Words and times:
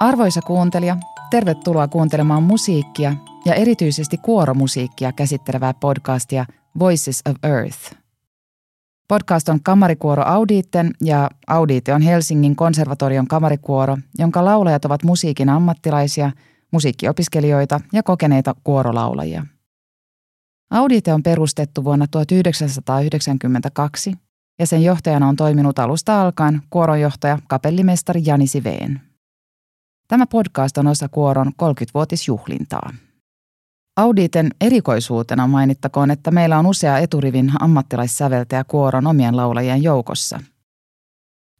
Arvoisa 0.00 0.40
kuuntelija, 0.42 0.96
tervetuloa 1.30 1.88
kuuntelemaan 1.88 2.42
musiikkia 2.42 3.14
ja 3.44 3.54
erityisesti 3.54 4.18
kuoromusiikkia 4.18 5.12
käsittelevää 5.12 5.74
podcastia 5.74 6.46
Voices 6.78 7.22
of 7.30 7.36
Earth. 7.44 7.96
Podcast 9.08 9.48
on 9.48 9.62
kamarikuoro 9.62 10.22
Audiitten 10.26 10.90
ja 11.00 11.30
Audiite 11.46 11.94
on 11.94 12.02
Helsingin 12.02 12.56
konservatorion 12.56 13.26
kamarikuoro, 13.26 13.98
jonka 14.18 14.44
laulajat 14.44 14.84
ovat 14.84 15.02
musiikin 15.02 15.48
ammattilaisia, 15.48 16.30
musiikkiopiskelijoita 16.70 17.80
ja 17.92 18.02
kokeneita 18.02 18.54
kuorolaulajia. 18.64 19.46
Audite 20.70 21.14
on 21.14 21.22
perustettu 21.22 21.84
vuonna 21.84 22.06
1992 22.10 24.12
ja 24.58 24.66
sen 24.66 24.84
johtajana 24.84 25.28
on 25.28 25.36
toiminut 25.36 25.78
alusta 25.78 26.22
alkaen 26.22 26.62
kuoronjohtaja 26.70 27.38
kapellimestari 27.48 28.22
Jani 28.24 28.46
Siveen. 28.46 29.00
Tämä 30.08 30.26
podcast 30.26 30.78
on 30.78 30.86
osa 30.86 31.08
Kuoron 31.08 31.52
30-vuotisjuhlintaa. 31.62 32.90
Auditen 33.96 34.50
erikoisuutena 34.60 35.46
mainittakoon, 35.46 36.10
että 36.10 36.30
meillä 36.30 36.58
on 36.58 36.66
usea 36.66 36.98
eturivin 36.98 37.52
ammattilaissäveltäjä 37.60 38.64
Kuoron 38.64 39.06
omien 39.06 39.36
laulajien 39.36 39.82
joukossa. 39.82 40.40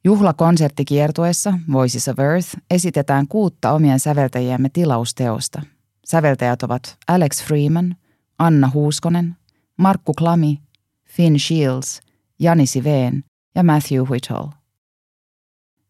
Juhlakonserttikiertueessa 0.04 1.58
Voices 1.72 2.08
of 2.08 2.18
Earth 2.18 2.48
esitetään 2.70 3.28
kuutta 3.28 3.72
omien 3.72 4.00
säveltäjiemme 4.00 4.68
tilausteosta. 4.68 5.62
Säveltäjät 6.04 6.62
ovat 6.62 6.96
Alex 7.08 7.44
Freeman, 7.44 7.96
Anna 8.38 8.70
Huuskonen, 8.74 9.36
Markku 9.76 10.12
Klami, 10.14 10.60
Finn 11.08 11.38
Shields, 11.38 12.00
Jani 12.38 12.66
Siveen 12.66 13.24
ja 13.54 13.62
Matthew 13.62 14.02
Whittle. 14.02 14.48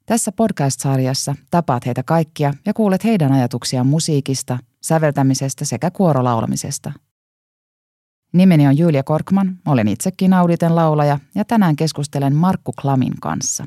Tässä 0.07 0.33
podcast-sarjassa 0.33 1.35
tapaat 1.51 1.87
heitä 1.87 2.03
kaikkia 2.03 2.55
ja 2.67 2.75
kuulet 2.75 3.05
heidän 3.05 3.33
ajatuksiaan 3.33 3.87
musiikista, 3.87 4.59
säveltämisestä 4.83 5.65
sekä 5.65 5.91
kuorolaulamisesta. 5.91 6.93
Nimeni 8.33 8.67
on 8.67 8.79
Julia 8.79 9.03
Korkman, 9.03 9.59
olen 9.67 9.89
itsekin 9.89 10.33
Auditen 10.33 10.77
laulaja 10.77 11.19
ja 11.35 11.45
tänään 11.45 11.77
keskustelen 11.77 12.37
Markku 12.37 12.73
Klamin 12.81 13.21
kanssa. 13.21 13.67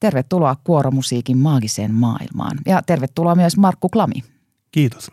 Tervetuloa 0.00 0.56
kuoromusiikin 0.64 1.38
maagiseen 1.38 1.94
maailmaan 1.94 2.58
ja 2.66 2.82
tervetuloa 2.82 3.34
myös 3.34 3.56
Markku 3.56 3.88
Klami. 3.88 4.24
Kiitos. 4.72 5.10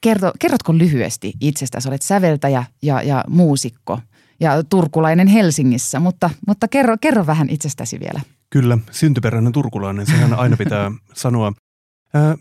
Kerto, 0.00 0.32
kerrotko 0.38 0.78
lyhyesti 0.78 1.32
itsestäsi? 1.40 1.88
Olet 1.88 2.02
säveltäjä 2.02 2.64
ja, 2.82 3.02
ja 3.02 3.24
muusikko 3.28 4.00
ja 4.40 4.64
turkulainen 4.64 5.28
Helsingissä, 5.28 6.00
mutta, 6.00 6.30
mutta 6.46 6.68
kerro, 6.68 6.96
kerro 7.00 7.26
vähän 7.26 7.50
itsestäsi 7.50 8.00
vielä. 8.00 8.20
Kyllä, 8.50 8.78
syntyperäinen 8.90 9.52
turkulainen, 9.52 10.06
sehän 10.06 10.34
aina 10.34 10.56
pitää 10.64 10.90
sanoa. 11.14 11.52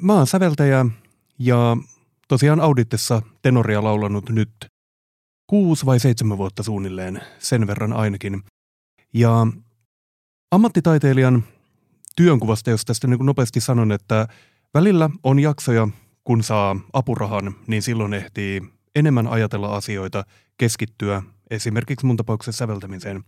Mä 0.01 0.13
oon 0.13 0.27
säveltäjä 0.27 0.85
ja 1.39 1.77
tosiaan 2.27 2.59
Auditessa 2.59 3.21
tenoria 3.41 3.83
laulanut 3.83 4.29
nyt 4.29 4.51
kuusi 5.47 5.85
vai 5.85 5.99
seitsemän 5.99 6.37
vuotta 6.37 6.63
suunnilleen, 6.63 7.21
sen 7.39 7.67
verran 7.67 7.93
ainakin. 7.93 8.43
Ja 9.13 9.47
ammattitaiteilijan 10.51 11.43
työnkuvasta, 12.15 12.69
jos 12.69 12.85
tästä 12.85 13.07
niin 13.07 13.25
nopeasti 13.25 13.61
sanon, 13.61 13.91
että 13.91 14.27
välillä 14.73 15.09
on 15.23 15.39
jaksoja, 15.39 15.87
kun 16.23 16.43
saa 16.43 16.75
apurahan, 16.93 17.55
niin 17.67 17.81
silloin 17.81 18.13
ehtii 18.13 18.61
enemmän 18.95 19.27
ajatella 19.27 19.75
asioita, 19.75 20.23
keskittyä 20.57 21.23
esimerkiksi 21.49 22.05
mun 22.05 22.17
tapauksessa 22.17 22.59
säveltämiseen. 22.59 23.23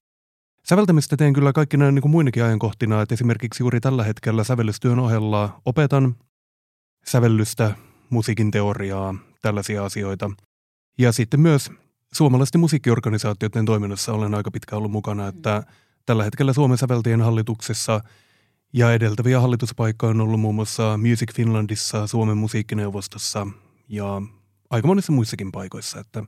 Säveltämistä 0.67 1.17
teen 1.17 1.33
kyllä 1.33 1.53
kaikki 1.53 1.77
näin 1.77 1.95
niin 1.95 2.01
kuin 2.01 2.11
muinakin 2.11 2.43
ajankohtina, 2.43 3.01
että 3.01 3.13
esimerkiksi 3.13 3.63
juuri 3.63 3.79
tällä 3.79 4.03
hetkellä 4.03 4.43
sävellystyön 4.43 4.99
ohella 4.99 5.61
opetan 5.65 6.15
sävellystä, 7.05 7.75
musiikin 8.09 8.51
teoriaa, 8.51 9.15
tällaisia 9.41 9.85
asioita. 9.85 10.31
Ja 10.97 11.11
sitten 11.11 11.39
myös 11.39 11.71
suomalaisten 12.13 12.61
musiikkiorganisaatioiden 12.61 13.65
toiminnassa 13.65 14.13
olen 14.13 14.35
aika 14.35 14.51
pitkä 14.51 14.75
ollut 14.75 14.91
mukana, 14.91 15.27
että 15.27 15.63
tällä 16.05 16.23
hetkellä 16.23 16.53
Suomen 16.53 16.77
säveltien 16.77 17.21
hallituksessa 17.21 18.01
ja 18.73 18.93
edeltäviä 18.93 19.39
hallituspaikkoja 19.39 20.09
on 20.09 20.21
ollut 20.21 20.39
muun 20.39 20.55
muassa 20.55 20.97
Music 20.97 21.33
Finlandissa, 21.35 22.07
Suomen 22.07 22.37
musiikkineuvostossa 22.37 23.47
ja 23.89 24.21
aika 24.69 24.87
monissa 24.87 25.11
muissakin 25.11 25.51
paikoissa. 25.51 25.99
Että 25.99 26.23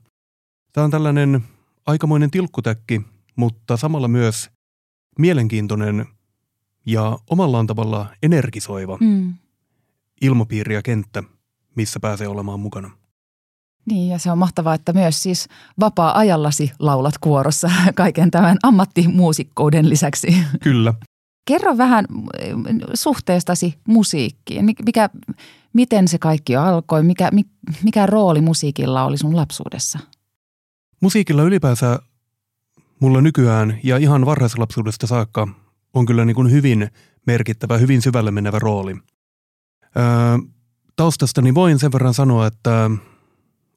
tämä 0.72 0.84
on 0.84 0.90
tällainen 0.90 1.44
aikamoinen 1.86 2.30
tilkkutäkki, 2.30 3.00
mutta 3.36 3.76
samalla 3.76 4.08
myös 4.08 4.50
mielenkiintoinen 5.18 6.06
ja 6.86 7.18
omallaan 7.30 7.66
tavalla 7.66 8.06
energisoiva 8.22 8.98
mm. 9.00 9.34
ilmapiiri 10.22 10.74
ja 10.74 10.82
kenttä, 10.82 11.22
missä 11.74 12.00
pääsee 12.00 12.28
olemaan 12.28 12.60
mukana. 12.60 12.90
Niin, 13.86 14.08
ja 14.08 14.18
se 14.18 14.30
on 14.30 14.38
mahtavaa, 14.38 14.74
että 14.74 14.92
myös 14.92 15.22
siis 15.22 15.48
vapaa-ajallasi 15.80 16.72
laulat 16.78 17.18
kuorossa 17.18 17.70
kaiken 17.94 18.30
tämän 18.30 18.56
ammattimuusikkouden 18.62 19.88
lisäksi. 19.88 20.36
Kyllä. 20.62 20.94
Kerro 21.44 21.78
vähän 21.78 22.04
suhteestasi 22.94 23.74
musiikkiin. 23.88 24.64
Mikä, 24.64 25.10
miten 25.72 26.08
se 26.08 26.18
kaikki 26.18 26.56
alkoi? 26.56 27.02
Mikä, 27.02 27.30
mikä 27.82 28.06
rooli 28.06 28.40
musiikilla 28.40 29.04
oli 29.04 29.18
sun 29.18 29.36
lapsuudessa? 29.36 29.98
Musiikilla 31.00 31.42
ylipäänsä 31.42 31.98
mulla 33.00 33.20
nykyään 33.20 33.78
ja 33.82 33.96
ihan 33.96 34.26
varhaislapsuudesta 34.26 35.06
saakka 35.06 35.48
on 35.94 36.06
kyllä 36.06 36.24
niin 36.24 36.34
kuin 36.34 36.50
hyvin 36.50 36.90
merkittävä, 37.26 37.78
hyvin 37.78 38.02
syvälle 38.02 38.30
menevä 38.30 38.58
rooli. 38.58 38.96
Öö, 39.96 40.04
taustastani 40.96 41.54
voin 41.54 41.78
sen 41.78 41.92
verran 41.92 42.14
sanoa, 42.14 42.46
että 42.46 42.90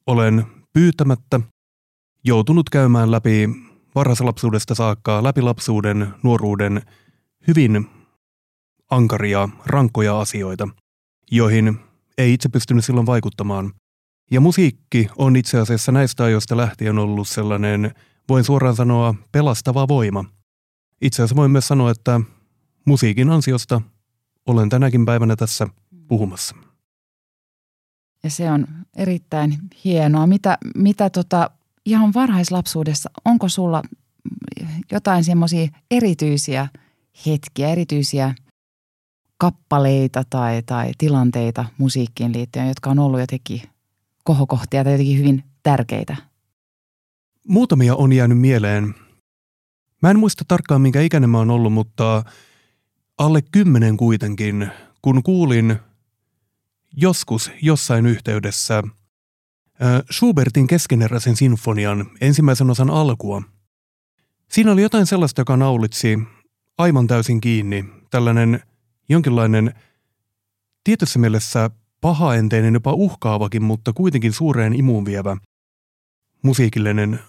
olen 0.10 0.46
pyytämättä 0.74 1.40
joutunut 2.24 2.70
käymään 2.70 3.12
läpi 3.12 3.50
varhaislapsuudesta 3.96 4.76
saakka, 4.76 5.24
läpi 5.24 5.42
lapsuuden, 5.42 6.14
nuoruuden 6.24 6.82
hyvin 7.48 7.88
ankaria, 8.90 9.50
rankkoja 9.66 10.20
asioita, 10.20 10.68
joihin 11.32 11.80
ei 12.18 12.34
itse 12.34 12.50
pystynyt 12.50 12.86
silloin 12.86 13.06
vaikuttamaan. 13.06 13.74
Ja 14.32 14.42
musiikki 14.42 15.08
on 15.18 15.36
itse 15.36 15.60
asiassa 15.60 15.92
näistä 15.92 16.24
ajoista 16.24 16.58
lähtien 16.58 17.00
ollut 17.00 17.28
sellainen, 17.28 17.92
voin 18.30 18.44
suoraan 18.44 18.76
sanoa, 18.76 19.16
pelastava 19.32 19.88
voima. 19.88 20.26
Itse 21.02 21.22
asiassa 21.22 21.36
voin 21.36 21.52
myös 21.52 21.68
sanoa, 21.68 21.92
että 21.92 22.22
musiikin 22.86 23.30
ansiosta 23.30 23.82
olen 24.46 24.70
tänäkin 24.70 25.06
päivänä 25.06 25.36
tässä 25.36 25.68
puhumassa. 26.08 26.56
Ja 28.24 28.30
se 28.30 28.52
on 28.52 28.68
erittäin 28.96 29.58
hienoa. 29.84 30.28
Mitä, 30.28 30.58
mitä 30.76 31.10
tota, 31.10 31.50
ihan 31.86 32.14
varhaislapsuudessa, 32.14 33.10
onko 33.26 33.50
sulla 33.50 33.84
jotain 34.92 35.24
semmoisia 35.24 35.68
erityisiä 35.92 36.68
hetkiä, 37.26 37.70
erityisiä 37.70 38.36
kappaleita 39.38 40.24
tai, 40.30 40.64
tai 40.66 40.92
tilanteita 40.98 41.66
musiikkiin 41.78 42.34
liittyen, 42.34 42.68
jotka 42.68 42.90
on 42.90 43.00
ollut 43.00 43.20
jotenkin 43.20 43.62
kohokohtia 44.24 44.84
tai 44.84 44.94
jotenkin 44.94 45.18
hyvin 45.18 45.44
tärkeitä? 45.64 46.16
Muutamia 47.48 47.96
on 47.96 48.14
jäänyt 48.14 48.40
mieleen. 48.40 48.96
Mä 50.02 50.10
en 50.12 50.20
muista 50.20 50.46
tarkkaan, 50.48 50.82
minkä 50.82 51.02
ikäinen 51.02 51.30
mä 51.30 51.38
oon 51.38 51.52
ollut, 51.52 51.74
mutta 51.74 52.24
alle 53.18 53.42
kymmenen 53.52 53.98
kuitenkin, 53.98 54.70
kun 55.02 55.24
kuulin 55.24 55.80
joskus 56.98 57.52
jossain 57.62 58.06
yhteydessä 58.06 58.84
Schubertin 60.12 60.68
keskeneräisen 60.68 61.36
sinfonian 61.36 62.12
ensimmäisen 62.22 62.70
osan 62.70 62.90
alkua. 62.90 63.42
Siinä 64.52 64.72
oli 64.72 64.82
jotain 64.82 65.06
sellaista, 65.06 65.42
joka 65.42 65.58
naulitsi 65.58 66.20
aivan 66.78 67.08
täysin 67.08 67.42
kiinni. 67.42 67.86
Tällainen 68.10 68.64
jonkinlainen 69.10 69.74
tietyssä 70.84 71.20
mielessä 71.20 71.70
pahaenteinen, 72.02 72.74
jopa 72.74 72.94
uhkaavakin, 72.94 73.64
mutta 73.64 73.94
kuitenkin 73.94 74.34
suureen 74.34 74.76
imuun 74.76 75.06
vievä 75.06 75.38
musiikillinen 76.42 77.20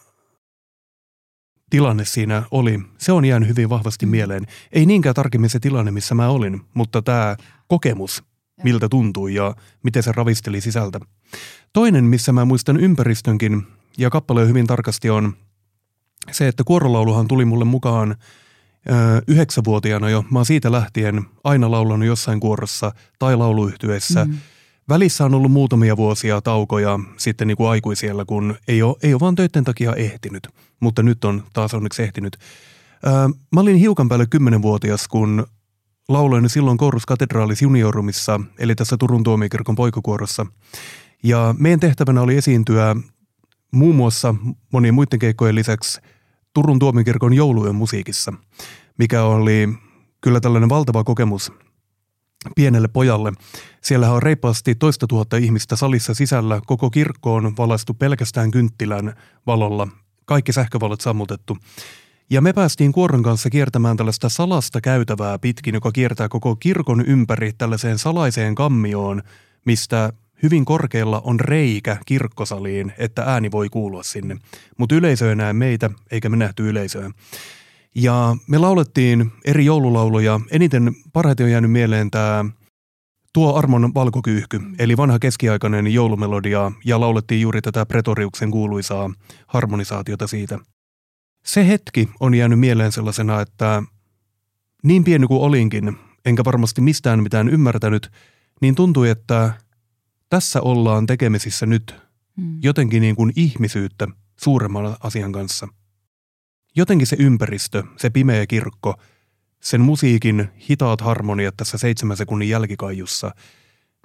tilanne 1.70 2.04
siinä 2.04 2.42
oli. 2.50 2.80
Se 2.98 3.12
on 3.12 3.24
jäänyt 3.24 3.48
hyvin 3.48 3.68
vahvasti 3.68 4.06
mieleen. 4.06 4.46
Ei 4.72 4.86
niinkään 4.86 5.14
tarkemmin 5.14 5.50
se 5.50 5.60
tilanne, 5.60 5.90
missä 5.90 6.14
mä 6.14 6.28
olin, 6.28 6.60
mutta 6.74 7.02
tämä 7.02 7.36
kokemus, 7.68 8.22
miltä 8.62 8.88
tuntui 8.88 9.34
ja 9.34 9.54
miten 9.82 10.02
se 10.02 10.12
ravisteli 10.12 10.60
sisältä. 10.60 11.00
Toinen, 11.72 12.04
missä 12.04 12.32
mä 12.32 12.44
muistan 12.44 12.76
ympäristönkin 12.76 13.66
ja 13.98 14.10
kappale 14.10 14.48
hyvin 14.48 14.66
tarkasti 14.66 15.10
on 15.10 15.32
se, 16.30 16.48
että 16.48 16.64
kuorolauluhan 16.64 17.28
tuli 17.28 17.44
mulle 17.44 17.64
mukaan 17.64 18.16
yhdeksänvuotiaana 19.26 20.10
jo. 20.10 20.24
Mä 20.30 20.38
oon 20.38 20.46
siitä 20.46 20.72
lähtien 20.72 21.22
aina 21.44 21.70
laulanut 21.70 22.06
jossain 22.06 22.40
kuorossa 22.40 22.92
tai 23.18 23.36
lauluyhtyessä. 23.36 24.24
Mm. 24.24 24.38
välissä 24.88 25.24
on 25.24 25.34
ollut 25.34 25.52
muutamia 25.52 25.96
vuosia 25.96 26.40
taukoja 26.40 26.98
sitten 27.16 27.48
niin 27.48 27.56
kuin 27.56 27.70
aikuisiellä, 27.70 28.24
kun 28.24 28.56
ei 28.68 28.82
ole, 28.82 28.96
ei 29.02 29.14
ole 29.14 29.20
vaan 29.20 29.34
töiden 29.34 29.64
takia 29.64 29.94
ehtinyt, 29.94 30.48
mutta 30.80 31.02
nyt 31.02 31.24
on 31.24 31.42
taas 31.52 31.74
onneksi 31.74 32.02
ehtinyt. 32.02 32.36
Mä 33.52 33.60
olin 33.60 33.76
hiukan 33.76 34.08
päälle 34.08 34.26
kymmenenvuotias, 34.26 35.08
kun 35.08 35.46
lauloin 36.10 36.48
silloin 36.48 36.78
Korus 36.78 37.06
Katedraalis 37.06 37.62
Juniorumissa, 37.62 38.40
eli 38.58 38.74
tässä 38.74 38.96
Turun 38.96 39.22
tuomikirkon 39.22 39.74
poikakuorossa. 39.74 40.46
Ja 41.22 41.54
meidän 41.58 41.80
tehtävänä 41.80 42.20
oli 42.22 42.36
esiintyä 42.36 42.96
muun 43.72 43.96
muassa 43.96 44.34
monien 44.72 44.94
muiden 44.94 45.18
keikkojen 45.18 45.54
lisäksi 45.54 46.00
Turun 46.54 46.78
tuomikirkon 46.78 47.32
joulujen 47.32 47.74
musiikissa, 47.74 48.32
mikä 48.98 49.22
oli 49.22 49.68
kyllä 50.20 50.40
tällainen 50.40 50.68
valtava 50.68 51.04
kokemus 51.04 51.52
pienelle 52.56 52.88
pojalle. 52.88 53.32
Siellä 53.82 54.12
on 54.12 54.22
reippaasti 54.22 54.74
toista 54.74 55.06
tuhatta 55.06 55.36
ihmistä 55.36 55.76
salissa 55.76 56.14
sisällä. 56.14 56.60
Koko 56.66 56.90
kirkko 56.90 57.34
on 57.34 57.56
valaistu 57.58 57.94
pelkästään 57.94 58.50
kynttilän 58.50 59.14
valolla. 59.46 59.88
Kaikki 60.24 60.52
sähkövalot 60.52 61.00
sammutettu. 61.00 61.56
Ja 62.30 62.40
me 62.40 62.52
päästiin 62.52 62.92
kuoron 62.92 63.22
kanssa 63.22 63.50
kiertämään 63.50 63.96
tällaista 63.96 64.28
salasta 64.28 64.80
käytävää 64.80 65.38
pitkin, 65.38 65.74
joka 65.74 65.92
kiertää 65.92 66.28
koko 66.28 66.56
kirkon 66.56 67.06
ympäri 67.06 67.52
tällaiseen 67.52 67.98
salaiseen 67.98 68.54
kammioon, 68.54 69.22
mistä 69.66 70.12
hyvin 70.42 70.64
korkealla 70.64 71.20
on 71.24 71.40
reikä 71.40 71.96
kirkkosaliin, 72.06 72.92
että 72.98 73.22
ääni 73.22 73.50
voi 73.50 73.68
kuulua 73.68 74.02
sinne. 74.02 74.36
Mutta 74.78 74.94
yleisö 74.94 75.28
ei 75.28 75.36
näe 75.36 75.52
meitä, 75.52 75.90
eikä 76.10 76.28
me 76.28 76.36
nähty 76.36 76.68
yleisöä. 76.68 77.10
Ja 77.94 78.36
me 78.48 78.58
laulettiin 78.58 79.32
eri 79.44 79.64
joululauluja. 79.64 80.40
Eniten 80.50 80.92
parhaiten 81.12 81.44
on 81.44 81.52
jäänyt 81.52 81.72
mieleen 81.72 82.10
tämä 82.10 82.44
Tuo 83.32 83.54
armon 83.54 83.94
valkokyyhky, 83.94 84.60
eli 84.78 84.96
vanha 84.96 85.18
keskiaikainen 85.18 85.86
joulumelodia, 85.86 86.72
ja 86.84 87.00
laulettiin 87.00 87.40
juuri 87.40 87.62
tätä 87.62 87.86
Pretoriuksen 87.86 88.50
kuuluisaa 88.50 89.10
harmonisaatiota 89.46 90.26
siitä. 90.26 90.58
Se 91.44 91.68
hetki 91.68 92.08
on 92.20 92.34
jäänyt 92.34 92.60
mieleen 92.60 92.92
sellaisena, 92.92 93.40
että 93.40 93.82
niin 94.82 95.04
pieni 95.04 95.26
kuin 95.26 95.40
olinkin, 95.40 95.96
enkä 96.24 96.44
varmasti 96.44 96.80
mistään 96.80 97.22
mitään 97.22 97.48
ymmärtänyt, 97.48 98.10
niin 98.60 98.74
tuntui, 98.74 99.10
että 99.10 99.52
tässä 100.28 100.60
ollaan 100.60 101.06
tekemisissä 101.06 101.66
nyt 101.66 101.94
mm. 102.36 102.58
jotenkin 102.62 103.00
niin 103.00 103.16
kuin 103.16 103.32
ihmisyyttä 103.36 104.08
suuremman 104.40 104.96
asian 105.00 105.32
kanssa. 105.32 105.68
Jotenkin 106.76 107.06
se 107.06 107.16
ympäristö, 107.18 107.82
se 107.96 108.10
pimeä 108.10 108.46
kirkko, 108.46 108.94
sen 109.60 109.80
musiikin 109.80 110.48
hitaat 110.70 111.00
harmoniat 111.00 111.56
tässä 111.56 111.78
seitsemän 111.78 112.16
sekunnin 112.16 112.48
jälkikaijussa, 112.48 113.34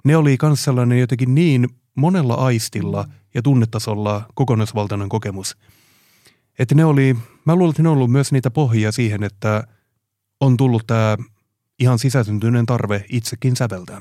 ne 0.04 0.16
oli 0.16 0.36
myös 0.42 0.64
sellainen 0.64 1.00
jotenkin 1.00 1.34
niin 1.34 1.68
monella 1.94 2.34
aistilla 2.34 3.02
mm. 3.02 3.12
ja 3.34 3.42
tunnetasolla 3.42 4.26
kokonaisvaltainen 4.34 5.08
kokemus. 5.08 5.56
Että 6.58 6.74
ne 6.74 6.84
oli, 6.84 7.16
mä 7.44 7.54
luulen, 7.54 7.70
että 7.70 7.82
ne 7.82 7.88
on 7.88 7.94
ollut 7.96 8.10
myös 8.10 8.32
niitä 8.32 8.50
pohjia 8.50 8.92
siihen, 8.92 9.22
että 9.22 9.66
on 10.40 10.56
tullut 10.56 10.86
tämä 10.86 11.16
ihan 11.78 11.98
sisäsyntyinen 11.98 12.66
tarve 12.66 13.04
itsekin 13.08 13.56
säveltää 13.56 14.00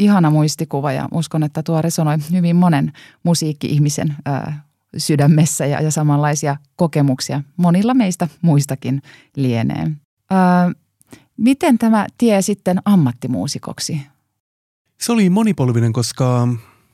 ihana 0.00 0.30
muistikuva 0.30 0.92
ja 0.92 1.08
uskon, 1.12 1.42
että 1.42 1.62
tuo 1.62 1.82
resonoi 1.82 2.16
hyvin 2.32 2.56
monen 2.56 2.92
musiikki-ihmisen 3.22 4.14
ää, 4.24 4.64
sydämessä 4.96 5.66
ja, 5.66 5.80
ja 5.80 5.90
samanlaisia 5.90 6.56
kokemuksia 6.76 7.42
monilla 7.56 7.94
meistä 7.94 8.28
muistakin 8.42 9.02
lienee. 9.36 9.90
Ää, 10.30 10.72
miten 11.36 11.78
tämä 11.78 12.06
tie 12.18 12.42
sitten 12.42 12.82
ammattimuusikoksi? 12.84 14.00
Se 15.00 15.12
oli 15.12 15.30
monipolvinen, 15.30 15.92
koska 15.92 16.48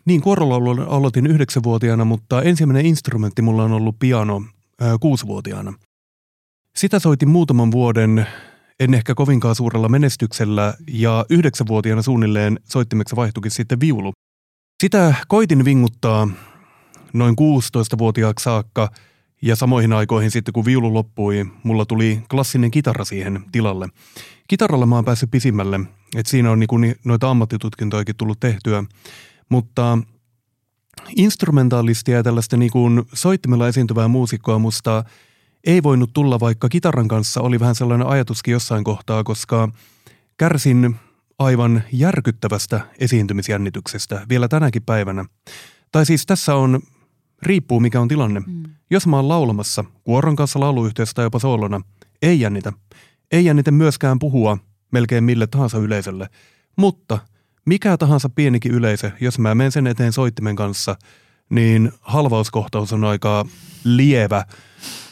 niin 0.05 0.21
kuorolaulu 0.21 0.83
aloitin 0.83 1.27
yhdeksänvuotiaana, 1.27 2.05
mutta 2.05 2.43
ensimmäinen 2.43 2.87
instrumentti 2.87 3.43
mulla 3.43 3.65
on 3.65 3.73
ollut 3.73 3.97
piano 3.99 4.43
kuusivuotiaana. 5.01 5.75
Sitä 6.77 6.99
soitin 6.99 7.29
muutaman 7.29 7.71
vuoden 7.71 8.27
en 8.81 8.95
ehkä 8.95 9.15
kovinkaan 9.15 9.55
suurella 9.55 9.89
menestyksellä 9.89 10.75
ja 10.89 11.27
yhdeksänvuotiaana 11.31 12.03
suunnilleen 12.03 12.61
soittimeksi 12.65 13.17
vaihtuikin 13.17 13.51
sitten 13.51 13.81
viulu. 13.81 14.13
Sitä 14.83 15.15
koitin 15.29 15.65
vinguttaa 15.65 16.29
noin 17.13 17.37
16-vuotiaaksi 17.41 18.45
saakka 18.45 18.91
ja 19.43 19.57
samoihin 19.57 19.93
aikoihin 19.93 20.31
sitten 20.31 20.53
kun 20.53 20.65
viulu 20.65 20.95
loppui, 20.95 21.47
mulla 21.63 21.87
tuli 21.87 22.23
klassinen 22.31 22.71
kitara 22.71 23.05
siihen 23.05 23.45
tilalle. 23.53 23.89
Kitaralla 24.49 24.87
mä 24.87 24.95
oon 24.95 25.05
päässyt 25.05 25.31
pisimmälle, 25.31 25.81
että 26.17 26.31
siinä 26.31 26.51
on 26.51 26.59
niinku 26.61 26.77
noita 27.05 27.31
ammattitutkintoikin 27.31 28.17
tullut 28.17 28.41
tehtyä, 28.41 28.85
mutta 29.49 29.99
instrumentaalistia 31.17 32.17
ja 32.17 32.23
tällaista 32.23 32.57
niinku 32.57 32.89
soittimella 33.13 33.69
esiintyvää 33.69 34.09
muusikkoa 34.09 34.59
musta– 34.59 35.05
ei 35.67 35.83
voinut 35.83 36.13
tulla, 36.13 36.41
vaikka 36.41 36.69
kitaran 36.69 37.09
kanssa 37.09 37.41
oli 37.41 37.61
vähän 37.61 37.75
sellainen 37.75 38.07
ajatuskin 38.07 38.53
jossain 38.53 38.85
kohtaa, 38.85 39.25
koska 39.25 39.69
kärsin 40.37 40.97
aivan 41.39 41.83
järkyttävästä 41.93 42.81
esiintymisjännityksestä 42.99 44.27
vielä 44.29 44.49
tänäkin 44.49 44.83
päivänä. 44.83 45.25
Tai 45.93 46.07
siis 46.07 46.27
tässä 46.27 46.55
on, 46.55 46.81
riippuu 47.43 47.81
mikä 47.81 48.01
on 48.01 48.09
tilanne. 48.09 48.41
Mm. 48.41 48.63
Jos 48.91 49.07
mä 49.07 49.17
oon 49.17 49.29
laulamassa 49.29 49.85
kuoron 50.05 50.37
kanssa 50.37 50.61
lauluyhteisössä 50.61 51.15
tai 51.15 51.25
jopa 51.25 51.39
soolona, 51.39 51.81
ei 52.23 52.41
jännitä. 52.41 52.73
Ei 53.33 53.45
jännitä 53.45 53.71
myöskään 53.71 54.19
puhua 54.19 54.59
melkein 54.93 55.25
mille 55.25 55.47
tahansa 55.47 55.79
yleisölle. 55.79 56.29
Mutta 56.77 57.19
mikä 57.67 57.97
tahansa 57.97 58.29
pienikin 58.29 58.73
yleisö, 58.73 59.11
jos 59.21 59.39
mä 59.39 59.55
menen 59.55 59.73
sen 59.73 59.87
eteen 59.87 60.13
soittimen 60.13 60.57
kanssa, 60.57 60.97
niin 61.51 61.93
halvauskohtaus 62.01 62.93
on 62.93 63.05
aika 63.05 63.45
lievä 63.85 64.45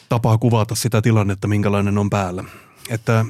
tapa 0.09 0.39
kuvata 0.39 0.75
sitä 0.75 1.03
tilannetta, 1.03 1.49
minkälainen 1.49 1.99
on 1.99 2.11
päällä. 2.11 2.45
Että 2.89 3.25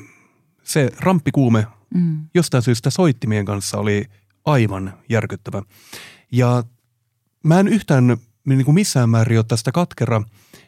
se 0.62 0.90
ramppikuume 1.00 1.66
mm. 1.94 2.26
jostain 2.34 2.62
syystä 2.62 2.90
soittimien 2.90 3.44
kanssa 3.44 3.78
oli 3.78 4.04
aivan 4.44 4.94
järkyttävä. 5.08 5.62
Ja 6.32 6.62
mä 7.42 7.60
en 7.60 7.68
yhtään 7.68 8.16
niin 8.44 8.64
kuin 8.64 8.74
missään 8.74 9.10
määrin 9.10 9.38
ole 9.38 9.44
tästä 9.48 9.72
katkera, 9.72 10.22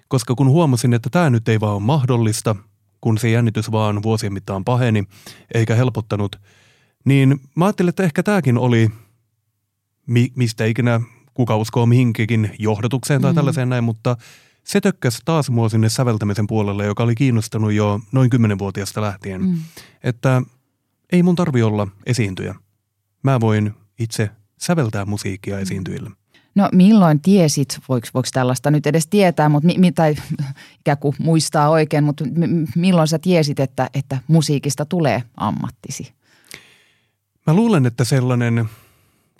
koska 0.08 0.34
kun 0.34 0.48
huomasin, 0.48 0.94
että 0.94 1.10
tämä 1.10 1.30
nyt 1.30 1.48
ei 1.48 1.60
vaan 1.60 1.74
ole 1.74 1.82
mahdollista, 1.82 2.56
kun 3.00 3.18
se 3.18 3.30
jännitys 3.30 3.72
vaan 3.72 4.02
vuosien 4.02 4.32
mittaan 4.32 4.64
paheni, 4.64 5.04
eikä 5.54 5.74
helpottanut, 5.74 6.40
niin 7.06 7.40
mä 7.54 7.64
ajattelin, 7.64 7.88
että 7.88 8.02
ehkä 8.02 8.22
tämäkin 8.22 8.58
oli, 8.58 8.90
mistä 10.36 10.64
ikinä 10.64 11.00
kuka 11.34 11.56
uskoo 11.56 11.86
mihinkin 11.86 12.50
johdotukseen 12.58 13.22
tai 13.22 13.32
mm. 13.32 13.34
tällaiseen 13.34 13.68
näin, 13.68 13.84
mutta– 13.84 14.16
se 14.66 14.80
tökkäsi 14.80 15.18
taas 15.24 15.50
mua 15.50 15.68
sinne 15.68 15.88
säveltämisen 15.88 16.46
puolelle, 16.46 16.86
joka 16.86 17.02
oli 17.02 17.14
kiinnostanut 17.14 17.72
jo 17.72 18.00
noin 18.12 18.30
kymmenenvuotiaasta 18.30 19.00
lähtien. 19.00 19.42
Mm. 19.42 19.58
Että 20.04 20.42
ei 21.12 21.22
mun 21.22 21.36
tarvi 21.36 21.62
olla 21.62 21.88
esiintyjä. 22.06 22.54
Mä 23.22 23.40
voin 23.40 23.74
itse 23.98 24.30
säveltää 24.58 25.04
musiikkia 25.04 25.56
mm. 25.56 25.62
esiintyjille. 25.62 26.10
No 26.54 26.68
milloin 26.72 27.20
tiesit, 27.20 27.78
voiko, 27.88 28.08
voiko 28.14 28.28
tällaista 28.32 28.70
nyt 28.70 28.86
edes 28.86 29.06
tietää, 29.06 29.48
mutta 29.48 29.68
mi, 29.78 29.92
tai 29.92 30.14
ikään 30.80 30.98
kuin 30.98 31.16
muistaa 31.18 31.68
oikein, 31.68 32.04
mutta 32.04 32.24
milloin 32.76 33.08
sä 33.08 33.18
tiesit, 33.18 33.60
että, 33.60 33.90
että 33.94 34.18
musiikista 34.28 34.84
tulee 34.84 35.22
ammattisi? 35.36 36.12
Mä 37.46 37.54
luulen, 37.54 37.86
että 37.86 38.04
sellainen 38.04 38.68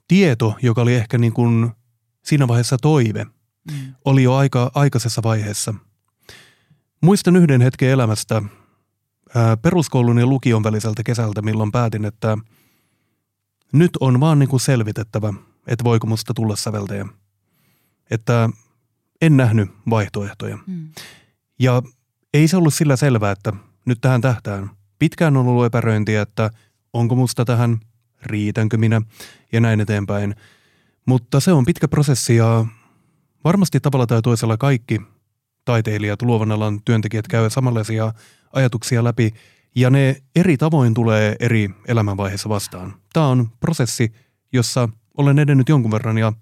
tieto, 0.09 0.55
joka 0.63 0.83
oli 0.83 0.95
ehkä 0.95 1.19
niin 1.19 1.33
kuin 1.33 1.71
siinä 2.25 2.49
vaiheessa 2.49 2.77
toive– 2.79 3.27
mm. 3.71 3.95
oli 4.05 4.23
jo 4.23 4.35
aika 4.35 4.71
aikaisessa 4.75 5.23
vaiheessa. 5.23 5.75
Muistan 7.01 7.37
yhden 7.37 7.61
hetken 7.61 7.89
elämästä 7.89 8.43
ää, 9.35 9.57
peruskoulun 9.57 10.19
ja 10.19 10.27
lukion 10.27 10.65
väliseltä 10.65 11.03
kesältä, 11.03 11.43
milloin 11.43 11.73
päätin, 11.73 12.05
että 12.05 12.39
nyt 13.73 13.91
on 14.01 14.21
vaan 14.21 14.39
niin 14.39 14.49
kuin 14.49 14.61
selvitettävä, 14.61 15.35
että 15.67 15.85
voiko 15.85 16.07
musta 16.07 16.35
tulla 16.35 16.57
säveltäjä. 16.57 17.07
Että 18.11 18.51
en 19.21 19.37
nähnyt 19.37 19.71
vaihtoehtoja. 19.91 20.59
Mm. 20.67 20.89
Ja 21.59 21.83
ei 22.35 22.49
se 22.49 22.57
ollut 22.57 22.75
sillä 22.75 22.97
selvää, 22.97 23.33
että 23.33 23.53
nyt 23.85 24.01
tähän 24.01 24.21
tähtään. 24.21 24.71
Pitkään 24.99 25.37
on 25.37 25.47
ollut 25.47 25.67
epäröintiä, 25.67 26.23
että 26.23 26.51
onko 26.93 27.15
musta 27.15 27.45
tähän, 27.45 27.81
riitänkö 28.26 28.76
minä 28.76 29.02
ja 29.52 29.61
näin 29.61 29.80
eteenpäin. 29.80 30.35
Mutta 31.06 31.40
se 31.40 31.52
on 31.52 31.64
pitkä 31.64 31.88
prosessi 31.88 32.37
ja 32.37 32.66
Varmasti 33.47 33.80
tavalla 33.80 34.06
tai 34.06 34.23
toisella 34.23 34.56
kaikki 34.56 35.00
taiteilijat, 35.64 36.23
luovan 36.23 36.52
alan 36.52 36.80
työntekijät 36.85 37.28
käyvät 37.28 37.52
samanlaisia 37.52 38.12
ajatuksia 38.52 39.04
läpi 39.04 39.35
ja 39.76 39.90
ne 39.90 40.16
eri 40.37 40.56
tavoin 40.56 40.95
tulee 40.95 41.37
eri 41.40 41.71
elämänvaiheessa 41.88 42.49
vastaan. 42.49 42.95
Tämä 43.12 43.26
on 43.26 43.49
prosessi, 43.61 44.12
jossa 44.52 44.88
olen 45.16 45.38
edennyt 45.38 45.68
jonkun 45.68 45.90
verran 45.90 46.18
ja 46.18 46.33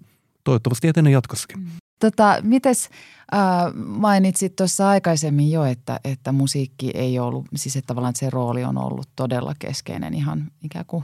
toivottavasti 0.43 0.87
etenen 0.87 1.13
jatkossakin. 1.13 1.59
Mm. 1.59 1.65
Tota, 1.99 2.37
mites 2.41 2.89
äh, 3.33 3.39
mainitsit 3.75 4.55
tuossa 4.55 4.89
aikaisemmin 4.89 5.51
jo, 5.51 5.65
että, 5.65 5.99
että 6.03 6.31
musiikki 6.31 6.91
ei 6.93 7.19
ollut, 7.19 7.45
siis 7.55 7.75
että 7.75 7.87
tavallaan 7.87 8.15
se 8.15 8.29
rooli 8.29 8.63
on 8.63 8.77
ollut 8.77 9.09
todella 9.15 9.53
keskeinen 9.59 10.13
ihan 10.13 10.51
ikään 10.63 10.85
kuin 10.85 11.03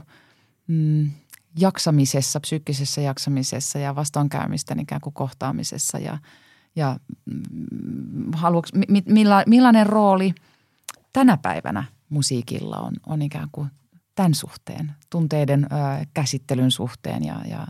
mm, 0.66 1.10
jaksamisessa, 1.58 2.40
psyykkisessä 2.40 3.00
jaksamisessa 3.00 3.78
ja 3.78 3.94
vastoinkäymisten 3.94 4.80
ikään 4.80 5.00
kuin 5.00 5.14
kohtaamisessa 5.14 5.98
ja, 5.98 6.18
ja 6.76 6.96
mm, 7.24 8.32
haluaks, 8.34 8.72
mi, 8.72 9.02
milla, 9.06 9.42
millainen 9.46 9.86
rooli 9.86 10.34
tänä 11.12 11.36
päivänä 11.36 11.84
musiikilla 12.08 12.76
on, 12.76 12.92
on 13.06 13.22
ikään 13.22 13.48
kuin 13.52 13.68
tämän 14.14 14.34
suhteen, 14.34 14.92
tunteiden 15.10 15.64
ö, 15.64 15.66
käsittelyn 16.14 16.70
suhteen 16.70 17.24
ja, 17.24 17.40
ja 17.50 17.66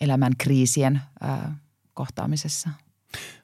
elämän 0.00 0.32
kriisien 0.38 1.00
ö, 1.24 1.48
kohtaamisessa? 1.94 2.70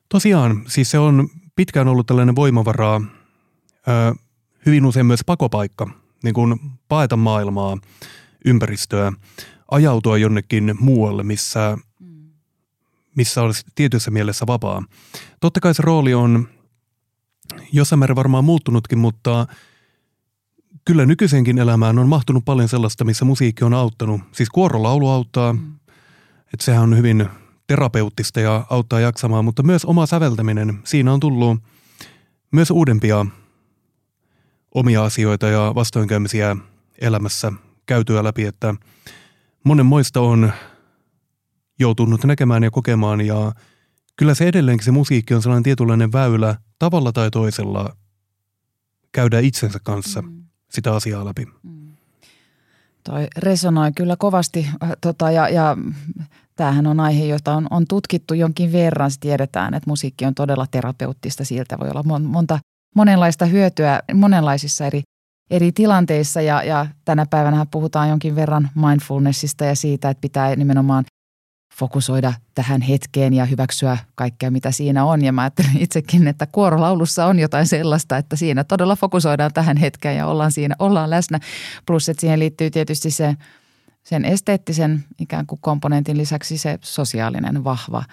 Tosiaan, 0.08 0.64
siis 0.66 0.90
se 0.90 0.98
on 0.98 1.28
pitkään 1.56 1.88
ollut 1.88 2.06
tällainen 2.06 2.36
voimavara, 2.36 2.96
ö, 2.96 4.14
hyvin 4.66 4.84
usein 4.84 5.06
myös 5.06 5.20
pakopaikka, 5.26 5.90
niin 6.24 6.34
kuin 6.34 6.60
paeta 6.88 7.16
maailmaa, 7.16 7.78
ympäristöä, 8.44 9.12
ajautua 9.70 10.18
jonnekin 10.18 10.74
muualle, 10.80 11.22
missä, 11.22 11.78
missä 13.16 13.42
olisi 13.42 13.64
tietyssä 13.74 14.10
mielessä 14.10 14.46
vapaa. 14.46 14.84
Totta 15.40 15.60
kai 15.60 15.74
se 15.74 15.82
rooli 15.82 16.14
on 16.14 16.48
jossain 17.72 17.98
määrin 17.98 18.16
varmaan 18.16 18.44
muuttunutkin, 18.44 18.98
mutta 18.98 19.46
kyllä 20.84 21.06
nykyisenkin 21.06 21.58
elämään 21.58 21.98
on 21.98 22.08
mahtunut 22.08 22.44
paljon 22.44 22.68
sellaista, 22.68 23.04
missä 23.04 23.24
musiikki 23.24 23.64
on 23.64 23.74
auttanut. 23.74 24.20
Siis 24.32 24.50
kuorolaulu 24.50 25.08
auttaa, 25.08 25.52
mm. 25.52 25.74
että 26.52 26.64
sehän 26.64 26.82
on 26.82 26.96
hyvin 26.96 27.28
terapeuttista 27.66 28.40
ja 28.40 28.66
auttaa 28.70 29.00
jaksamaan, 29.00 29.44
mutta 29.44 29.62
myös 29.62 29.84
oma 29.84 30.06
säveltäminen. 30.06 30.78
Siinä 30.84 31.12
on 31.12 31.20
tullut 31.20 31.58
myös 32.52 32.70
uudempia 32.70 33.26
omia 34.74 35.04
asioita 35.04 35.46
ja 35.46 35.72
vastoinkäymisiä 35.74 36.56
elämässä 37.00 37.52
käytyä 37.86 38.24
läpi, 38.24 38.44
että 38.44 38.74
monen 39.64 39.86
moista 39.86 40.20
on 40.20 40.52
joutunut 41.78 42.24
näkemään 42.24 42.62
ja 42.62 42.70
kokemaan 42.70 43.20
ja 43.20 43.52
kyllä 44.16 44.34
se 44.34 44.48
edelleenkin 44.48 44.84
se 44.84 44.90
musiikki 44.90 45.34
on 45.34 45.42
sellainen 45.42 45.62
tietynlainen 45.62 46.12
väylä 46.12 46.56
tavalla 46.78 47.12
tai 47.12 47.30
toisella 47.30 47.96
käydä 49.12 49.38
itsensä 49.38 49.78
kanssa 49.82 50.22
mm. 50.22 50.44
sitä 50.70 50.94
asiaa 50.94 51.24
läpi. 51.24 51.46
Mm. 51.62 51.88
Toi 53.04 53.26
resonoi 53.36 53.92
kyllä 53.92 54.16
kovasti 54.18 54.66
äh, 54.82 54.90
tota, 55.00 55.30
ja, 55.30 55.48
ja 55.48 55.76
tämähän 56.56 56.86
on 56.86 57.00
aihe, 57.00 57.24
jota 57.24 57.54
on, 57.54 57.66
on 57.70 57.84
tutkittu 57.88 58.34
jonkin 58.34 58.72
verran. 58.72 59.10
Se 59.10 59.16
tiedetään, 59.20 59.74
että 59.74 59.90
musiikki 59.90 60.24
on 60.24 60.34
todella 60.34 60.66
terapeuttista. 60.70 61.44
Siltä 61.44 61.78
voi 61.78 61.88
olla 61.90 62.02
monta, 62.02 62.58
monenlaista 62.94 63.46
hyötyä 63.46 64.02
monenlaisissa 64.14 64.86
eri, 64.86 65.02
eri 65.50 65.72
tilanteissa 65.72 66.40
ja, 66.40 66.62
ja 66.62 66.86
tänä 67.04 67.26
päivänä 67.30 67.66
puhutaan 67.70 68.08
jonkin 68.08 68.36
verran 68.36 68.70
mindfulnessista 68.74 69.64
ja 69.64 69.76
siitä, 69.76 70.10
että 70.10 70.20
pitää 70.20 70.56
nimenomaan 70.56 71.04
fokusoida 71.78 72.32
tähän 72.54 72.80
hetkeen 72.80 73.34
ja 73.34 73.44
hyväksyä 73.44 73.98
kaikkea, 74.14 74.50
mitä 74.50 74.70
siinä 74.70 75.04
on. 75.04 75.24
Ja 75.24 75.32
mä 75.32 75.42
ajattelin 75.42 75.78
itsekin, 75.78 76.28
että 76.28 76.46
kuorolaulussa 76.46 77.26
on 77.26 77.38
jotain 77.38 77.66
sellaista, 77.66 78.16
että 78.16 78.36
siinä 78.36 78.64
todella 78.64 78.96
fokusoidaan 78.96 79.52
tähän 79.52 79.76
hetkeen 79.76 80.16
ja 80.16 80.26
ollaan 80.26 80.52
siinä, 80.52 80.74
ollaan 80.78 81.10
läsnä. 81.10 81.40
Plus, 81.86 82.08
että 82.08 82.20
siihen 82.20 82.38
liittyy 82.38 82.70
tietysti 82.70 83.10
se, 83.10 83.36
sen 84.04 84.24
esteettisen 84.24 85.04
ikään 85.18 85.46
kuin 85.46 85.58
komponentin 85.60 86.18
lisäksi 86.18 86.58
se 86.58 86.78
sosiaalinen 86.82 87.64
vahva, 87.64 88.04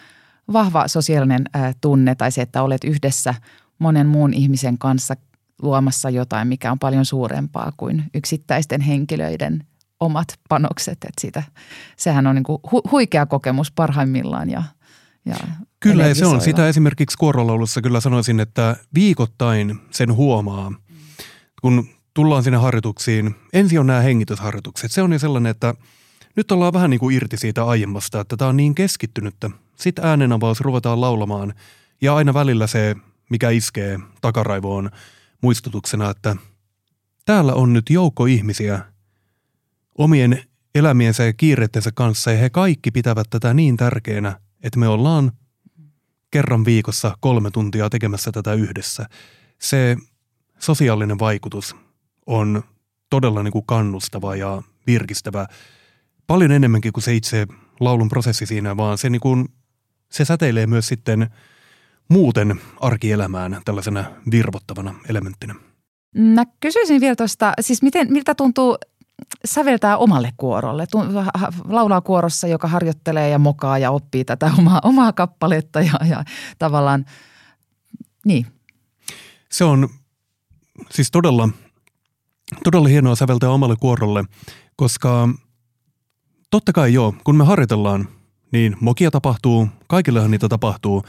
vahva 0.53 0.87
sosiaalinen 0.87 1.43
ää, 1.53 1.73
tunne 1.81 2.15
tai 2.15 2.31
se, 2.31 2.41
että 2.41 2.63
olet 2.63 2.83
yhdessä 2.83 3.33
monen 3.79 4.07
muun 4.07 4.33
ihmisen 4.33 4.77
kanssa 4.77 5.15
luomassa 5.61 6.09
jotain, 6.09 6.47
mikä 6.47 6.71
on 6.71 6.79
paljon 6.79 7.05
suurempaa 7.05 7.71
kuin 7.77 8.03
yksittäisten 8.13 8.81
henkilöiden 8.81 9.63
omat 9.99 10.27
panokset. 10.49 10.93
Että 10.93 11.21
siitä, 11.21 11.43
sehän 11.97 12.27
on 12.27 12.35
niin 12.35 12.43
kuin 12.43 12.59
hu- 12.67 12.91
huikea 12.91 13.25
kokemus 13.25 13.71
parhaimmillaan 13.71 14.49
ja, 14.49 14.63
ja 15.25 15.35
Kyllä 15.79 16.07
ja 16.07 16.15
se 16.15 16.25
on 16.25 16.41
sitä 16.41 16.67
esimerkiksi 16.67 17.17
kuorolaulussa 17.17 17.81
kyllä 17.81 17.99
sanoisin, 17.99 18.39
että 18.39 18.75
viikoittain 18.93 19.79
sen 19.91 20.13
huomaa, 20.13 20.71
kun 21.61 21.87
tullaan 22.13 22.43
sinne 22.43 22.57
harjoituksiin. 22.57 23.35
Ensin 23.53 23.79
on 23.79 23.87
nämä 23.87 23.99
hengitysharjoitukset. 23.99 24.91
Se 24.91 25.01
on 25.01 25.09
niin 25.09 25.19
sellainen, 25.19 25.49
että 25.49 25.73
nyt 26.35 26.51
ollaan 26.51 26.73
vähän 26.73 26.89
niin 26.89 26.99
kuin 26.99 27.15
irti 27.15 27.37
siitä 27.37 27.65
aiemmasta, 27.65 28.19
että 28.19 28.37
tämä 28.37 28.49
on 28.49 28.57
niin 28.57 28.75
keskittynyttä. 28.75 29.49
Sitten 29.75 30.05
äänenavaus 30.05 30.61
ruvetaan 30.61 31.01
laulamaan 31.01 31.53
ja 32.01 32.15
aina 32.15 32.33
välillä 32.33 32.67
se, 32.67 32.95
mikä 33.29 33.49
iskee 33.49 33.99
takaraivoon 34.21 34.91
muistutuksena, 35.41 36.09
että 36.09 36.35
täällä 37.25 37.53
on 37.53 37.73
nyt 37.73 37.89
joukko 37.89 38.25
ihmisiä– 38.25 38.81
omien 39.97 40.43
elämiensä 40.75 41.23
ja 41.23 41.33
kiireittensä 41.33 41.91
kanssa 41.95 42.31
ja 42.31 42.37
he 42.37 42.49
kaikki 42.49 42.91
pitävät 42.91 43.27
tätä 43.29 43.53
niin 43.53 43.77
tärkeänä, 43.77 44.39
että 44.63 44.79
me 44.79 44.87
ollaan 44.87 45.31
kerran 46.31 46.65
viikossa 46.65 47.17
kolme 47.19 47.51
tuntia 47.51 47.89
tekemässä 47.89 48.31
tätä 48.31 48.53
yhdessä. 48.53 49.05
Se 49.59 49.97
sosiaalinen 50.59 51.19
vaikutus 51.19 51.75
on 52.25 52.63
todella 53.09 53.43
niin 53.43 53.51
kuin 53.51 53.65
kannustava 53.65 54.35
ja 54.35 54.61
virkistävä 54.87 55.47
paljon 56.27 56.51
enemmänkin 56.51 56.93
kuin 56.93 57.03
se 57.03 57.15
itse 57.15 57.47
laulun 57.79 58.09
prosessi 58.09 58.45
siinä, 58.45 58.77
vaan 58.77 58.97
se, 58.97 59.09
niin 59.09 59.19
kuin, 59.19 59.49
se 60.11 60.25
säteilee 60.25 60.67
myös 60.67 60.87
sitten 60.87 61.29
muuten 62.09 62.61
arkielämään 62.79 63.61
tällaisena 63.65 64.03
virvottavana 64.31 64.95
elementtinä. 65.09 65.55
Mä 66.17 66.43
kysyisin 66.59 67.01
vielä 67.01 67.15
tuosta, 67.15 67.53
siis 67.61 67.81
miten, 67.81 68.13
miltä 68.13 68.35
tuntuu 68.35 68.77
säveltää 69.45 69.97
omalle 69.97 70.33
kuorolle. 70.37 70.87
Laulaa 71.67 72.01
kuorossa, 72.01 72.47
joka 72.47 72.67
harjoittelee 72.67 73.29
ja 73.29 73.39
mokaa 73.39 73.77
ja 73.77 73.91
oppii 73.91 74.25
tätä 74.25 74.51
omaa, 74.57 74.79
omaa 74.83 75.13
kappaletta 75.13 75.81
ja, 75.81 75.93
ja 76.09 76.23
tavallaan, 76.59 77.05
niin. 78.25 78.47
Se 79.51 79.63
on 79.63 79.89
siis 80.91 81.11
todella, 81.11 81.49
todella 82.63 82.87
hienoa 82.87 83.15
säveltää 83.15 83.49
omalle 83.49 83.75
kuorolle, 83.79 84.23
koska 84.75 85.29
totta 86.51 86.73
kai 86.73 86.93
joo, 86.93 87.15
kun 87.23 87.35
me 87.35 87.43
harjoitellaan, 87.43 88.07
niin 88.51 88.77
mokia 88.79 89.11
tapahtuu, 89.11 89.67
kaikillehan 89.87 90.31
niitä 90.31 90.49
tapahtuu. 90.49 91.03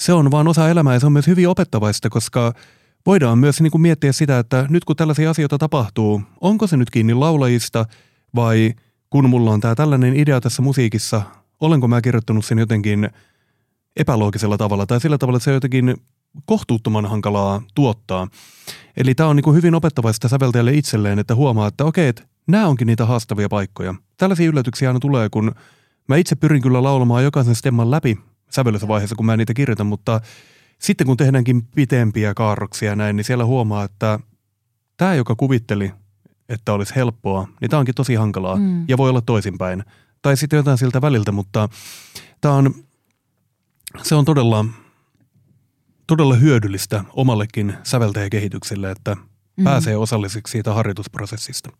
Se 0.00 0.12
on 0.12 0.30
vaan 0.30 0.48
osa 0.48 0.68
elämää 0.68 0.94
ja 0.94 1.00
se 1.00 1.06
on 1.06 1.12
myös 1.12 1.26
hyvin 1.26 1.48
opettavaista, 1.48 2.10
koska– 2.10 2.52
voidaan 3.08 3.38
myös 3.38 3.60
niin 3.60 3.70
kuin 3.70 3.82
miettiä 3.82 4.12
sitä, 4.12 4.38
että 4.38 4.66
nyt 4.70 4.84
kun 4.84 4.96
tällaisia 4.96 5.30
asioita 5.30 5.58
tapahtuu, 5.58 6.22
onko 6.40 6.66
se 6.66 6.76
nyt 6.76 6.90
kiinni 6.90 7.14
laulajista 7.14 7.86
vai 8.34 8.74
kun 9.10 9.30
mulla 9.30 9.50
on 9.50 9.60
tämä 9.60 9.74
tällainen 9.74 10.16
idea 10.16 10.40
tässä 10.40 10.62
musiikissa, 10.62 11.22
olenko 11.60 11.88
mä 11.88 12.00
kirjoittanut 12.00 12.44
sen 12.44 12.58
jotenkin 12.58 13.10
epäloogisella 13.96 14.58
tavalla 14.58 14.86
tai 14.86 15.00
sillä 15.00 15.18
tavalla, 15.18 15.36
että 15.36 15.44
se 15.44 15.50
on 15.50 15.54
jotenkin 15.54 15.96
kohtuuttoman 16.44 17.06
hankalaa 17.06 17.62
tuottaa. 17.74 18.28
Eli 18.96 19.14
tämä 19.14 19.28
on 19.28 19.36
niin 19.36 19.44
kuin 19.44 19.56
hyvin 19.56 19.74
opettavaista 19.74 20.28
säveltäjälle 20.28 20.74
itselleen, 20.74 21.18
että 21.18 21.34
huomaa, 21.34 21.68
että 21.68 21.84
okei, 21.84 22.08
että 22.08 22.22
nämä 22.48 22.66
onkin 22.66 22.86
niitä 22.86 23.06
haastavia 23.06 23.48
paikkoja. 23.48 23.94
Tällaisia 24.16 24.48
yllätyksiä 24.48 24.88
aina 24.88 25.00
tulee, 25.00 25.28
kun 25.28 25.52
mä 26.08 26.16
itse 26.16 26.36
pyrin 26.36 26.62
kyllä 26.62 26.82
laulamaan 26.82 27.24
jokaisen 27.24 27.54
stemman 27.54 27.90
läpi 27.90 28.18
sävellyssä 28.50 28.88
vaiheessa, 28.88 29.16
kun 29.16 29.26
mä 29.26 29.36
niitä 29.36 29.54
kirjoitan, 29.54 29.86
mutta 29.86 30.20
sitten 30.78 31.06
kun 31.06 31.16
tehdäänkin 31.16 31.62
pitempiä 31.64 32.34
kaarroksia 32.34 32.96
näin, 32.96 33.16
niin 33.16 33.24
siellä 33.24 33.44
huomaa, 33.44 33.84
että 33.84 34.18
tämä, 34.96 35.14
joka 35.14 35.34
kuvitteli, 35.34 35.92
että 36.48 36.72
olisi 36.72 36.96
helppoa, 36.96 37.48
niin 37.60 37.70
tämä 37.70 37.78
onkin 37.78 37.94
tosi 37.94 38.14
hankalaa 38.14 38.56
mm. 38.56 38.84
ja 38.88 38.96
voi 38.96 39.10
olla 39.10 39.20
toisinpäin. 39.20 39.84
Tai 40.22 40.36
sitten 40.36 40.56
jotain 40.56 40.78
siltä 40.78 41.00
väliltä, 41.00 41.32
mutta 41.32 41.68
tämä 42.40 42.54
on, 42.54 42.74
se 44.02 44.14
on 44.14 44.24
todella, 44.24 44.64
todella 46.06 46.34
hyödyllistä 46.34 47.04
omallekin 47.12 47.74
säveltäjäkehitykselle, 47.82 48.90
että 48.90 49.14
mm. 49.14 49.64
pääsee 49.64 49.96
osalliseksi 49.96 50.50
siitä 50.50 50.74
harjoitusprosessista. 50.74 51.70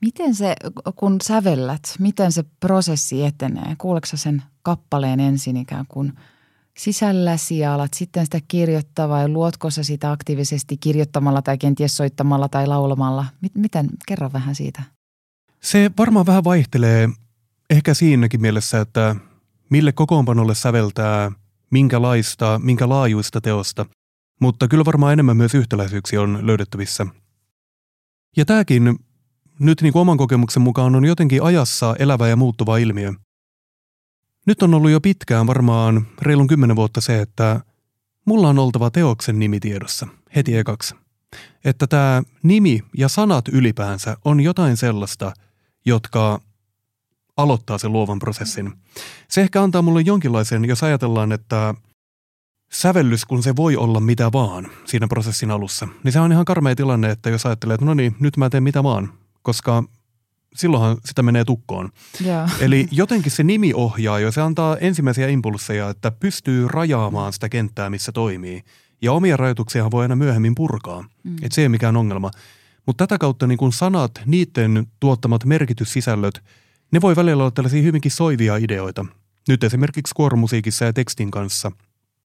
Miten 0.00 0.34
se, 0.34 0.54
kun 0.96 1.16
sävellät, 1.22 1.82
miten 1.98 2.32
se 2.32 2.44
prosessi 2.60 3.24
etenee? 3.24 3.74
Kuuleeko 3.78 4.06
sen 4.14 4.42
kappaleen 4.62 5.20
ensin 5.20 5.56
ikään 5.56 5.84
kuin– 5.88 6.12
sisälläsi 6.78 7.58
ja 7.58 7.74
alat 7.74 7.94
sitten 7.94 8.26
sitä 8.26 8.40
kirjoittaa 8.48 9.08
vai 9.08 9.28
luotko 9.28 9.70
sä 9.70 9.82
sitä 9.82 10.12
aktiivisesti 10.12 10.76
kirjoittamalla 10.76 11.42
tai 11.42 11.58
kenties 11.58 11.96
soittamalla 11.96 12.48
tai 12.48 12.66
laulamalla? 12.66 13.26
Miten, 13.54 13.88
kerro 14.06 14.30
vähän 14.32 14.54
siitä. 14.54 14.82
Se 15.60 15.90
varmaan 15.98 16.26
vähän 16.26 16.44
vaihtelee 16.44 17.08
ehkä 17.70 17.94
siinäkin 17.94 18.40
mielessä, 18.40 18.80
että 18.80 19.16
mille 19.70 19.92
kokoonpanolle 19.92 20.54
säveltää, 20.54 21.32
minkälaista, 21.70 22.60
minkä 22.62 22.88
laajuista 22.88 23.40
teosta, 23.40 23.86
mutta 24.40 24.68
kyllä 24.68 24.84
varmaan 24.84 25.12
enemmän 25.12 25.36
myös 25.36 25.54
yhtäläisyyksiä 25.54 26.22
on 26.22 26.38
löydettävissä. 26.42 27.06
Ja 28.36 28.44
tämäkin 28.44 28.98
nyt 29.58 29.82
niin 29.82 29.92
kuin 29.92 30.00
oman 30.00 30.16
kokemuksen 30.16 30.62
mukaan 30.62 30.94
on 30.96 31.04
jotenkin 31.04 31.42
ajassa 31.42 31.96
elävä 31.98 32.28
ja 32.28 32.36
muuttuva 32.36 32.76
ilmiö– 32.76 33.12
nyt 34.48 34.62
on 34.62 34.74
ollut 34.74 34.90
jo 34.90 35.00
pitkään 35.00 35.46
varmaan 35.46 36.06
reilun 36.22 36.46
kymmenen 36.46 36.76
vuotta 36.76 37.00
se, 37.00 37.20
että 37.20 37.60
mulla 38.24 38.48
on 38.48 38.58
oltava 38.58 38.90
teoksen 38.90 39.38
nimi 39.38 39.60
tiedossa 39.60 40.06
heti 40.36 40.56
ekaksi. 40.56 40.94
Että 41.64 41.86
tämä 41.86 42.22
nimi 42.42 42.82
ja 42.98 43.08
sanat 43.08 43.48
ylipäänsä 43.48 44.16
on 44.24 44.40
jotain 44.40 44.76
sellaista, 44.76 45.32
jotka 45.84 46.40
aloittaa 47.36 47.78
sen 47.78 47.92
luovan 47.92 48.18
prosessin. 48.18 48.72
Se 49.28 49.40
ehkä 49.40 49.62
antaa 49.62 49.82
mulle 49.82 50.00
jonkinlaisen, 50.00 50.64
jos 50.64 50.82
ajatellaan, 50.82 51.32
että 51.32 51.74
sävellys, 52.72 53.24
kun 53.24 53.42
se 53.42 53.56
voi 53.56 53.76
olla 53.76 54.00
mitä 54.00 54.32
vaan 54.32 54.66
siinä 54.84 55.08
prosessin 55.08 55.50
alussa, 55.50 55.88
niin 56.04 56.12
se 56.12 56.20
on 56.20 56.32
ihan 56.32 56.44
karmea 56.44 56.76
tilanne, 56.76 57.10
että 57.10 57.30
jos 57.30 57.46
ajattelee, 57.46 57.74
että 57.74 57.86
no 57.86 57.94
niin, 57.94 58.16
nyt 58.20 58.36
mä 58.36 58.50
teen 58.50 58.62
mitä 58.62 58.82
vaan, 58.82 59.12
koska 59.48 59.84
silloinhan 60.54 60.96
sitä 61.04 61.22
menee 61.22 61.44
tukkoon. 61.44 61.90
Yeah. 62.24 62.56
Eli 62.60 62.88
jotenkin 62.90 63.32
se 63.32 63.42
nimi 63.42 63.74
ohjaa 63.74 64.18
jo, 64.18 64.32
se 64.32 64.40
antaa 64.40 64.76
ensimmäisiä 64.76 65.28
impulseja, 65.28 65.88
että 65.88 66.10
pystyy 66.10 66.68
rajaamaan 66.68 67.32
sitä 67.32 67.48
kenttää, 67.48 67.90
missä 67.90 68.12
toimii. 68.12 68.62
Ja 69.02 69.12
omia 69.12 69.36
rajoituksiahan 69.36 69.90
voi 69.90 70.04
aina 70.04 70.16
myöhemmin 70.16 70.54
purkaa, 70.54 71.04
mm. 71.24 71.36
että 71.42 71.54
se 71.54 71.60
ei 71.60 71.66
ole 71.66 71.68
mikään 71.68 71.96
ongelma. 71.96 72.30
Mutta 72.86 73.06
tätä 73.06 73.18
kautta 73.18 73.46
niin 73.46 73.58
kun 73.58 73.72
sanat, 73.72 74.12
niiden 74.26 74.86
tuottamat 75.00 75.44
merkityssisällöt, 75.44 76.44
ne 76.92 77.00
voi 77.00 77.16
välillä 77.16 77.42
olla 77.42 77.50
tällaisia 77.50 77.82
hyvinkin 77.82 78.10
soivia 78.10 78.56
ideoita. 78.56 79.06
Nyt 79.48 79.64
esimerkiksi 79.64 80.14
kuoromusiikissa 80.14 80.84
ja 80.84 80.92
tekstin 80.92 81.30
kanssa. 81.30 81.72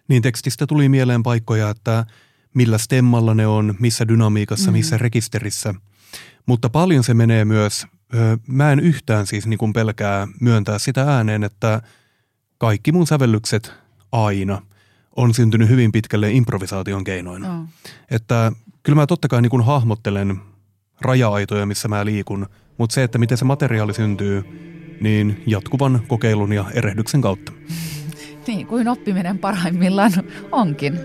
Niin 0.08 0.22
tekstistä 0.22 0.68
tuli 0.68 0.89
mieleen 0.89 1.24
paikkoja, 1.24 1.70
että 1.70 2.06
millä 2.53 2.77
stemmalla 2.77 3.34
ne 3.34 3.48
on, 3.48 3.75
missä 3.80 4.08
dynamiikassa, 4.08 4.72
mm. 4.72 4.77
missä 4.77 4.98
rekisterissä. 4.98 5.75
Mutta 6.46 6.70
paljon 6.70 7.04
se 7.04 7.14
menee 7.14 7.46
myös 7.46 7.88
mä 8.48 8.72
en 8.72 8.80
yhtään 8.80 9.28
siis 9.28 9.48
niin 9.48 9.58
kuin 9.58 9.74
pelkää 9.74 10.28
myöntää 10.40 10.80
sitä 10.80 11.04
ääneen, 11.04 11.44
että 11.44 11.82
kaikki 12.58 12.92
mun 12.92 13.08
sävellykset 13.08 13.74
aina 14.12 14.62
on 15.16 15.34
syntynyt 15.34 15.70
hyvin 15.70 15.92
pitkälle 15.92 16.32
improvisaation 16.32 17.04
keinoina. 17.04 17.48
Mm. 17.48 17.68
Että 18.12 18.52
kyllä 18.84 18.96
mä 18.96 19.08
totta 19.08 19.28
kai 19.28 19.42
niin 19.42 19.50
kuin 19.50 19.66
hahmottelen 19.66 20.42
raja-aitoja, 21.02 21.66
missä 21.66 21.88
mä 21.88 22.06
liikun, 22.06 22.48
mutta 22.78 22.94
se, 22.94 23.04
että 23.04 23.18
miten 23.18 23.38
se 23.38 23.46
materiaali 23.46 23.94
syntyy, 23.94 24.44
niin 25.02 25.44
jatkuvan 25.48 26.02
kokeilun 26.08 26.54
ja 26.54 26.66
erehdyksen 26.74 27.22
kautta. 27.22 27.52
Niin 28.48 28.68
kuin 28.68 28.88
oppiminen 28.88 29.40
parhaimmillaan 29.40 30.12
onkin. 30.52 31.00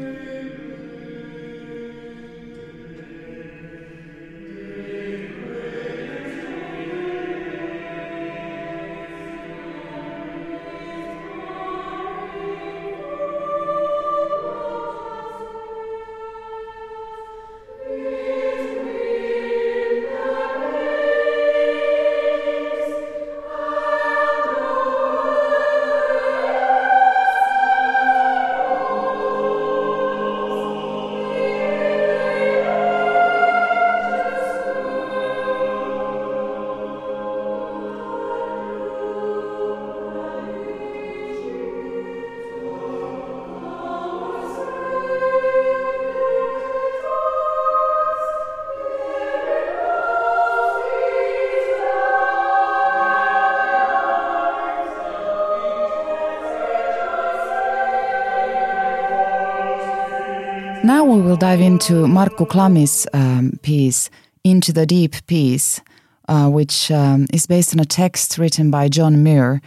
Now 60.85 61.05
we 61.05 61.21
will 61.21 61.37
dive 61.37 61.61
into 61.61 62.07
Markku 62.07 62.47
Klami's 62.47 63.07
um, 63.13 63.59
piece, 63.63 64.11
Into 64.45 64.73
the 64.73 64.87
Deep 64.87 65.15
peace, 65.27 65.81
uh, 66.29 66.49
which 66.49 66.91
um, 66.91 67.27
is 67.33 67.47
based 67.47 67.75
on 67.75 67.81
a 67.81 67.85
text 67.85 68.39
written 68.39 68.71
by 68.71 68.89
John 68.89 69.23
Muir. 69.23 69.61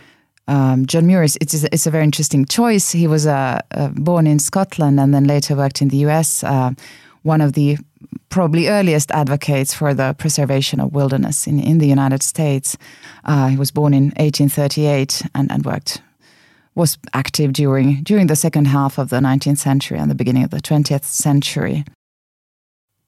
Um, 0.47 0.85
John 0.85 1.05
Muir 1.05 1.23
is 1.23 1.37
it's, 1.41 1.53
it's, 1.53 1.85
a 1.85 1.91
very 1.91 2.03
interesting 2.03 2.45
choice. 2.45 2.91
He 2.91 3.07
was 3.07 3.27
uh, 3.27 3.61
uh, 3.71 3.89
born 3.89 4.25
in 4.25 4.39
Scotland 4.39 4.99
and 4.99 5.13
then 5.13 5.25
later 5.25 5.55
worked 5.55 5.81
in 5.81 5.89
the 5.89 5.97
US. 6.07 6.43
Uh, 6.43 6.71
one 7.23 7.41
of 7.41 7.53
the 7.53 7.77
probably 8.29 8.69
earliest 8.69 9.11
advocates 9.11 9.73
for 9.73 9.93
the 9.93 10.15
preservation 10.17 10.79
of 10.79 10.93
wilderness 10.93 11.45
in, 11.45 11.59
in 11.59 11.77
the 11.77 11.87
United 11.87 12.23
States. 12.23 12.77
Uh, 13.25 13.47
he 13.47 13.57
was 13.57 13.71
born 13.71 13.93
in 13.93 14.05
1838 14.17 15.23
and, 15.35 15.51
and 15.51 15.65
worked 15.65 16.01
was 16.75 16.97
active 17.13 17.53
during 17.53 18.03
during 18.03 18.27
the 18.27 18.35
second 18.35 18.65
half 18.65 18.97
of 18.97 19.09
the 19.09 19.19
19th 19.19 19.57
century 19.57 19.99
and 19.99 20.09
the 20.09 20.15
beginning 20.15 20.43
of 20.43 20.49
the 20.49 20.61
20th 20.61 21.03
century. 21.03 21.83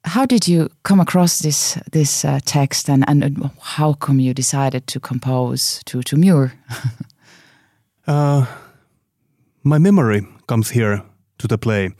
How 0.04 0.26
did 0.26 0.46
you 0.46 0.68
come 0.82 1.00
across 1.00 1.38
this 1.38 1.78
this 1.92 2.24
uh, 2.24 2.40
text, 2.44 2.90
and, 2.90 3.04
and 3.08 3.50
how 3.60 3.94
come 3.94 4.20
you 4.20 4.34
decided 4.34 4.86
to 4.86 5.00
compose 5.00 5.82
to 5.84 6.02
to 6.02 6.16
Muir? 6.16 6.52
uh, 8.06 8.46
my 9.62 9.78
memory 9.78 10.26
comes 10.46 10.70
here 10.70 11.02
to 11.38 11.48
the 11.48 11.56
play. 11.56 11.90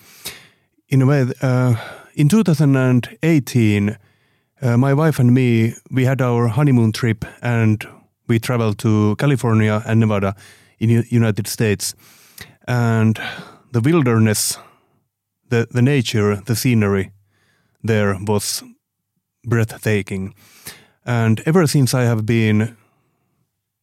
In 0.88 1.02
a 1.02 1.06
way, 1.06 1.26
uh, 1.40 1.76
in 2.14 2.28
2018, 2.28 3.96
uh, 4.60 4.76
my 4.76 4.92
wife 4.92 5.18
and 5.18 5.32
me 5.32 5.74
we 5.90 6.04
had 6.04 6.20
our 6.20 6.48
honeymoon 6.48 6.92
trip, 6.92 7.24
and 7.40 7.86
we 8.28 8.38
traveled 8.38 8.78
to 8.78 9.16
California 9.16 9.82
and 9.86 10.00
Nevada 10.00 10.34
in 10.84 11.04
United 11.10 11.46
States, 11.46 11.94
and 12.66 13.18
the 13.72 13.80
wilderness, 13.80 14.58
the 15.50 15.66
the 15.70 15.82
nature, 15.82 16.42
the 16.44 16.54
scenery 16.54 17.10
there 17.88 18.16
was 18.26 18.64
breathtaking, 19.48 20.34
and 21.04 21.40
ever 21.46 21.66
since 21.66 21.98
I 21.98 22.04
have 22.06 22.22
been 22.22 22.76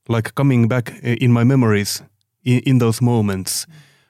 like 0.10 0.34
coming 0.34 0.68
back 0.68 0.94
in 1.04 1.32
my 1.32 1.44
memories 1.44 2.04
in, 2.44 2.60
in 2.66 2.80
those 2.80 3.04
moments, 3.04 3.68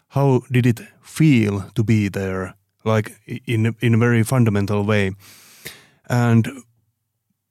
how 0.07 0.41
did 0.51 0.65
it 0.65 0.81
feel 1.01 1.69
to 1.73 1.83
be 1.83 2.09
there, 2.09 2.53
like 2.85 3.11
in 3.47 3.75
in 3.81 3.93
a 3.93 3.97
very 3.97 4.23
fundamental 4.23 4.85
way, 4.85 5.11
and 6.09 6.47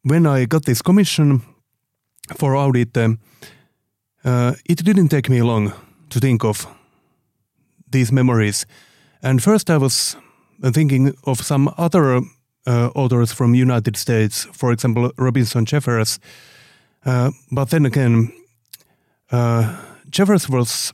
when 0.03 0.27
I 0.27 0.47
got 0.47 0.65
this 0.65 0.83
commission 0.83 1.43
for 2.37 2.55
Audite, 2.55 3.05
um, 3.05 3.19
uh, 4.25 4.55
it 4.65 4.85
didn't 4.85 5.09
take 5.09 5.29
me 5.29 5.43
long 5.43 5.73
to 6.11 6.21
think 6.21 6.45
of 6.45 6.67
these 7.91 8.13
memories. 8.13 8.67
And 9.23 9.43
first 9.43 9.71
I 9.71 9.77
was 9.77 10.17
thinking 10.73 11.15
of 11.25 11.41
some 11.41 11.73
other 11.79 12.23
uh, 12.67 12.91
authors 12.95 13.33
from 13.33 13.55
United 13.55 13.97
States, 13.97 14.47
for 14.53 14.73
example, 14.73 15.11
Robinson 15.17 15.65
Jeffers. 15.65 16.19
Uh, 17.05 17.31
but 17.51 17.71
then 17.71 17.87
again, 17.87 18.33
uh, 19.33 19.77
Jeffers 20.11 20.49
was, 20.49 20.93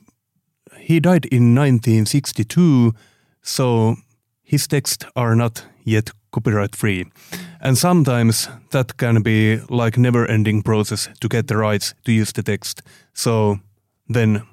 he 0.79 0.99
died 0.99 1.25
in 1.25 1.55
1962, 1.55 2.93
so 3.41 3.95
his 4.43 4.67
texts 4.67 5.05
are 5.15 5.35
not 5.35 5.65
yet 5.83 6.11
copyright 6.31 6.75
free. 6.75 7.05
And 7.59 7.77
sometimes 7.77 8.49
that 8.71 8.97
can 8.97 9.21
be 9.21 9.59
like 9.69 9.97
never 9.97 10.25
ending 10.25 10.61
process 10.61 11.09
to 11.19 11.27
get 11.27 11.47
the 11.47 11.57
rights 11.57 11.93
to 12.05 12.11
use 12.11 12.31
the 12.31 12.43
text. 12.43 12.81
So 13.17 13.59
then 14.07 14.43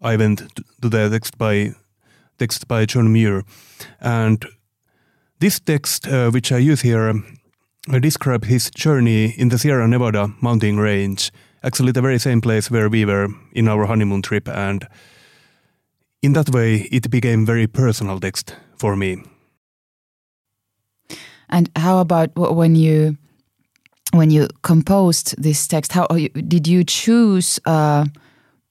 I 0.00 0.16
went 0.16 0.38
to 0.80 0.88
the 0.88 1.10
text 1.10 1.36
by 1.36 1.74
text 2.38 2.68
by 2.68 2.86
John 2.86 3.12
Muir. 3.12 3.42
And 4.00 4.46
this 5.40 5.58
text, 5.58 6.06
uh, 6.06 6.30
which 6.30 6.52
I 6.52 6.58
use 6.58 6.82
here, 6.82 7.10
uh, 7.92 7.98
describe 7.98 8.44
his 8.44 8.70
journey 8.70 9.34
in 9.36 9.48
the 9.48 9.58
Sierra 9.58 9.88
Nevada 9.88 10.28
mountain 10.40 10.78
range, 10.78 11.32
actually 11.64 11.92
the 11.92 12.00
very 12.00 12.18
same 12.18 12.40
place 12.40 12.70
where 12.70 12.88
we 12.88 13.04
were 13.04 13.28
in 13.52 13.66
our 13.68 13.86
honeymoon 13.86 14.22
trip. 14.22 14.48
And 14.48 14.86
in 16.22 16.32
that 16.34 16.50
way, 16.50 16.88
it 16.92 17.10
became 17.10 17.44
very 17.44 17.66
personal 17.66 18.20
text 18.20 18.54
for 18.78 18.94
me. 18.94 19.24
And 21.48 21.68
how 21.74 21.98
about 21.98 22.30
when 22.36 22.76
you 22.76 23.16
when 24.12 24.30
you 24.30 24.48
composed 24.62 25.34
this 25.42 25.66
text? 25.66 25.92
How 25.92 26.06
did 26.06 26.66
you 26.66 26.84
choose 26.84 27.60
uh, 27.66 28.04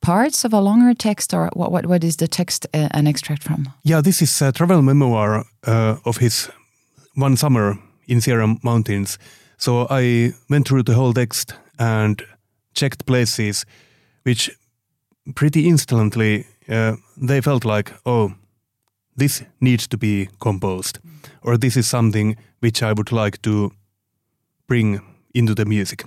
parts 0.01 0.45
of 0.45 0.53
a 0.53 0.59
longer 0.59 0.93
text, 0.93 1.33
or 1.33 1.49
what? 1.53 1.71
What, 1.71 1.85
what 1.85 2.03
is 2.03 2.17
the 2.17 2.27
text 2.27 2.67
uh, 2.73 2.87
an 2.91 3.07
extract 3.07 3.43
from? 3.43 3.69
Yeah, 3.83 4.01
this 4.01 4.21
is 4.21 4.41
a 4.41 4.51
travel 4.51 4.81
memoir 4.81 5.45
uh, 5.67 5.97
of 6.05 6.17
his 6.17 6.49
one 7.15 7.37
summer 7.37 7.77
in 8.07 8.21
Sierra 8.21 8.55
Mountains. 8.63 9.17
So 9.57 9.87
I 9.89 10.33
went 10.49 10.67
through 10.67 10.83
the 10.83 10.93
whole 10.93 11.13
text 11.13 11.53
and 11.77 12.21
checked 12.73 13.05
places, 13.05 13.65
which 14.23 14.49
pretty 15.35 15.67
instantly 15.67 16.45
uh, 16.69 16.95
they 17.17 17.41
felt 17.41 17.65
like, 17.65 17.93
oh, 18.05 18.33
this 19.17 19.43
needs 19.59 19.87
to 19.87 19.97
be 19.97 20.29
composed, 20.39 20.99
or 21.41 21.57
this 21.57 21.75
is 21.75 21.87
something 21.87 22.37
which 22.61 22.81
I 22.81 22.93
would 22.93 23.11
like 23.11 23.41
to 23.41 23.71
bring 24.67 25.01
into 25.33 25.55
the 25.55 25.65
music. 25.65 26.03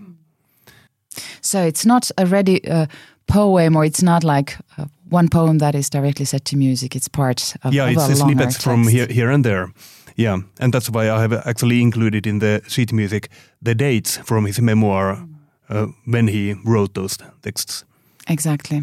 So 1.40 1.62
it's 1.62 1.84
not 1.84 2.10
a 2.16 2.26
ready 2.26 2.66
uh, 2.68 2.86
poem, 3.26 3.76
or 3.76 3.84
it's 3.84 4.02
not 4.02 4.24
like 4.24 4.56
uh, 4.78 4.86
one 5.10 5.28
poem 5.28 5.58
that 5.58 5.74
is 5.74 5.90
directly 5.90 6.24
set 6.24 6.44
to 6.46 6.56
music. 6.56 6.96
It's 6.96 7.08
part 7.08 7.54
of, 7.62 7.74
yeah, 7.74 7.86
of 7.86 7.92
it's 7.92 8.08
a 8.08 8.16
snippets 8.16 8.62
from 8.62 8.88
here, 8.88 9.06
here 9.06 9.30
and 9.30 9.44
there. 9.44 9.72
Yeah, 10.16 10.38
and 10.60 10.72
that's 10.72 10.90
why 10.90 11.10
I 11.10 11.20
have 11.20 11.32
actually 11.32 11.80
included 11.80 12.26
in 12.26 12.38
the 12.38 12.62
sheet 12.68 12.92
music 12.92 13.28
the 13.62 13.74
dates 13.74 14.18
from 14.18 14.46
his 14.46 14.60
memoir 14.60 15.26
uh, 15.68 15.86
when 16.04 16.28
he 16.28 16.54
wrote 16.64 16.94
those 16.94 17.18
texts. 17.42 17.84
Exactly. 18.28 18.82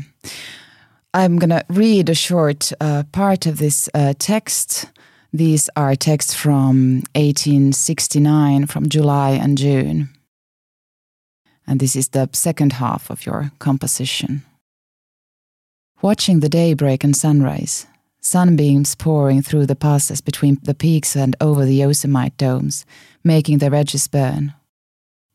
I'm 1.14 1.40
going 1.40 1.50
to 1.50 1.64
read 1.70 2.10
a 2.10 2.16
short 2.16 2.72
uh, 2.80 3.04
part 3.12 3.46
of 3.46 3.58
this 3.58 3.90
uh, 3.94 4.14
text. 4.20 4.86
These 5.34 5.70
are 5.76 5.96
texts 5.96 6.34
from 6.34 7.04
1869, 7.16 8.68
from 8.68 8.90
July 8.90 9.32
and 9.32 9.58
June. 9.58 10.10
And 11.70 11.80
this 11.80 11.96
is 11.96 12.08
the 12.08 12.28
second 12.34 12.74
half 12.74 13.12
of 13.12 13.28
your 13.28 13.52
composition. 13.60 14.42
Watching 16.02 16.40
the 16.40 16.50
daybreak 16.50 17.04
and 17.04 17.16
sunrise, 17.16 17.86
sunbeams 18.20 18.96
pouring 18.96 19.44
through 19.44 19.68
the 19.68 19.76
passes 19.76 20.20
between 20.20 20.58
the 20.64 20.74
peaks 20.74 21.16
and 21.16 21.36
over 21.40 21.66
the 21.66 21.76
Yosemite 21.76 22.34
domes, 22.38 22.88
making 23.24 23.60
their 23.60 23.76
edges 23.76 24.08
burn. 24.08 24.56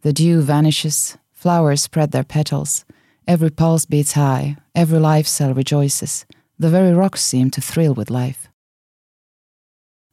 The 0.03 0.12
dew 0.12 0.40
vanishes, 0.40 1.16
flowers 1.33 1.83
spread 1.83 2.11
their 2.11 2.25
petals, 2.25 2.85
every 3.29 3.51
pulse 3.51 3.85
beats 3.85 4.12
high, 4.12 4.57
every 4.75 4.99
life 4.99 5.29
cell 5.29 5.55
rejoices, 5.55 6.27
the 6.59 6.68
very 6.68 6.92
rocks 6.92 7.23
seem 7.23 7.51
to 7.53 7.61
thrill 7.61 7.94
with 7.94 8.11
life. 8.11 8.49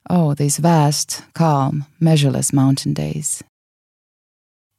Oh, 0.07 0.35
these 0.35 0.57
vast, 0.57 1.23
calm, 1.33 1.85
measureless 1.99 2.53
mountain 2.53 2.93
days. 2.93 3.43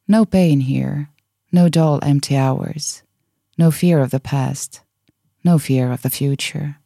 No 0.07 0.25
pain 0.25 0.61
here, 0.61 1.09
no 1.53 1.69
dull, 1.69 2.01
empty 2.03 2.35
hours, 2.35 3.03
no 3.59 3.71
fear 3.71 4.01
of 4.01 4.11
the 4.11 4.21
past, 4.21 4.81
no 5.45 5.59
fear 5.59 5.93
of 5.93 6.01
the 6.01 6.11
future. 6.11 6.79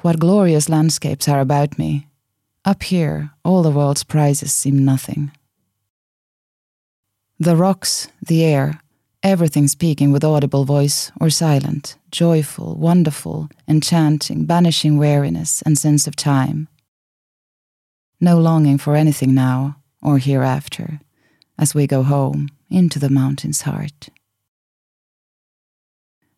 What 0.00 0.18
glorious 0.18 0.68
landscapes 0.68 1.28
are 1.28 1.40
about 1.40 1.78
me. 1.78 2.06
Up 2.64 2.82
here, 2.82 3.30
all 3.44 3.62
the 3.62 3.70
world's 3.70 4.04
prizes 4.04 4.52
seem 4.52 4.84
nothing. 4.84 5.30
The 7.38 7.56
rocks, 7.56 8.08
the 8.24 8.44
air, 8.44 8.80
everything 9.22 9.68
speaking 9.68 10.10
with 10.10 10.24
audible 10.24 10.64
voice 10.64 11.12
or 11.20 11.30
silent, 11.30 11.96
joyful, 12.10 12.76
wonderful, 12.76 13.48
enchanting, 13.68 14.44
banishing 14.44 14.96
weariness 14.98 15.62
and 15.62 15.76
sense 15.76 16.06
of 16.06 16.16
time. 16.16 16.68
No 18.20 18.38
longing 18.40 18.78
for 18.78 18.96
anything 18.96 19.34
now 19.34 19.76
or 20.02 20.18
hereafter 20.18 21.00
as 21.58 21.74
we 21.74 21.86
go 21.86 22.02
home 22.02 22.48
into 22.70 22.98
the 22.98 23.10
mountain's 23.10 23.62
heart. 23.62 24.08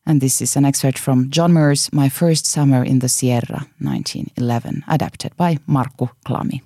And 0.06 0.20
this 0.20 0.40
is 0.40 0.56
an 0.56 0.64
excerpt 0.64 0.98
from 0.98 1.30
John 1.30 1.52
Muir's 1.52 1.92
My 1.92 2.08
First 2.08 2.46
Summer 2.46 2.82
in 2.82 3.00
the 3.00 3.08
Sierra, 3.08 3.66
1911, 3.78 4.84
adapted 4.88 5.36
by 5.36 5.56
Markku 5.68 6.10
Klami. 6.26 6.62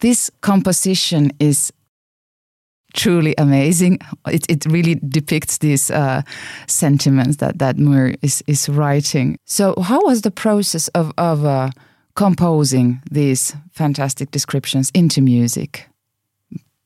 This 0.00 0.30
composition 0.40 1.32
is 1.38 1.72
truly 2.94 3.34
amazing. 3.38 3.98
It, 4.26 4.44
it 4.48 4.66
really 4.66 4.96
depicts 4.96 5.58
these 5.58 5.90
uh, 5.90 6.22
sentiments 6.66 7.36
that, 7.36 7.58
that 7.58 7.78
Muir 7.78 8.14
is, 8.22 8.42
is 8.46 8.68
writing. 8.68 9.36
So, 9.44 9.74
how 9.80 10.04
was 10.04 10.22
the 10.22 10.30
process 10.30 10.88
of, 10.88 11.12
of 11.16 11.44
uh, 11.44 11.70
composing 12.16 13.00
these 13.10 13.54
fantastic 13.72 14.30
descriptions 14.30 14.90
into 14.94 15.20
music 15.20 15.88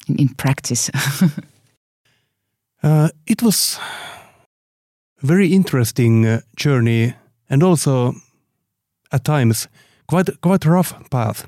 in, 0.08 0.16
in 0.16 0.28
practice? 0.34 0.90
Uh, 2.84 3.08
it 3.26 3.42
was 3.42 3.78
a 5.22 5.26
very 5.26 5.52
interesting 5.52 6.26
uh, 6.26 6.40
journey 6.56 7.14
and 7.48 7.62
also 7.62 8.14
at 9.12 9.24
times 9.24 9.68
quite 10.08 10.40
quite 10.40 10.64
rough 10.64 10.92
path. 11.10 11.46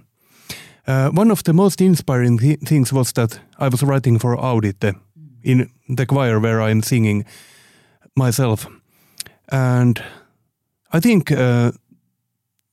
Uh, 0.86 1.10
one 1.10 1.32
of 1.32 1.42
the 1.42 1.52
most 1.52 1.80
inspiring 1.80 2.38
th- 2.38 2.60
things 2.60 2.92
was 2.92 3.12
that 3.12 3.40
I 3.58 3.68
was 3.68 3.82
writing 3.82 4.18
for 4.18 4.36
Audite 4.36 4.94
in 5.42 5.70
the 5.88 6.06
choir 6.06 6.38
where 6.38 6.60
I'm 6.62 6.82
singing 6.82 7.24
myself, 8.16 8.68
and 9.48 10.02
I 10.92 11.00
think 11.00 11.32
uh, 11.32 11.72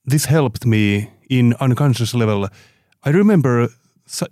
this 0.06 0.26
helped 0.26 0.66
me 0.66 1.10
in 1.30 1.56
unconscious 1.60 2.14
level. 2.14 2.48
I 3.04 3.10
remember 3.10 3.70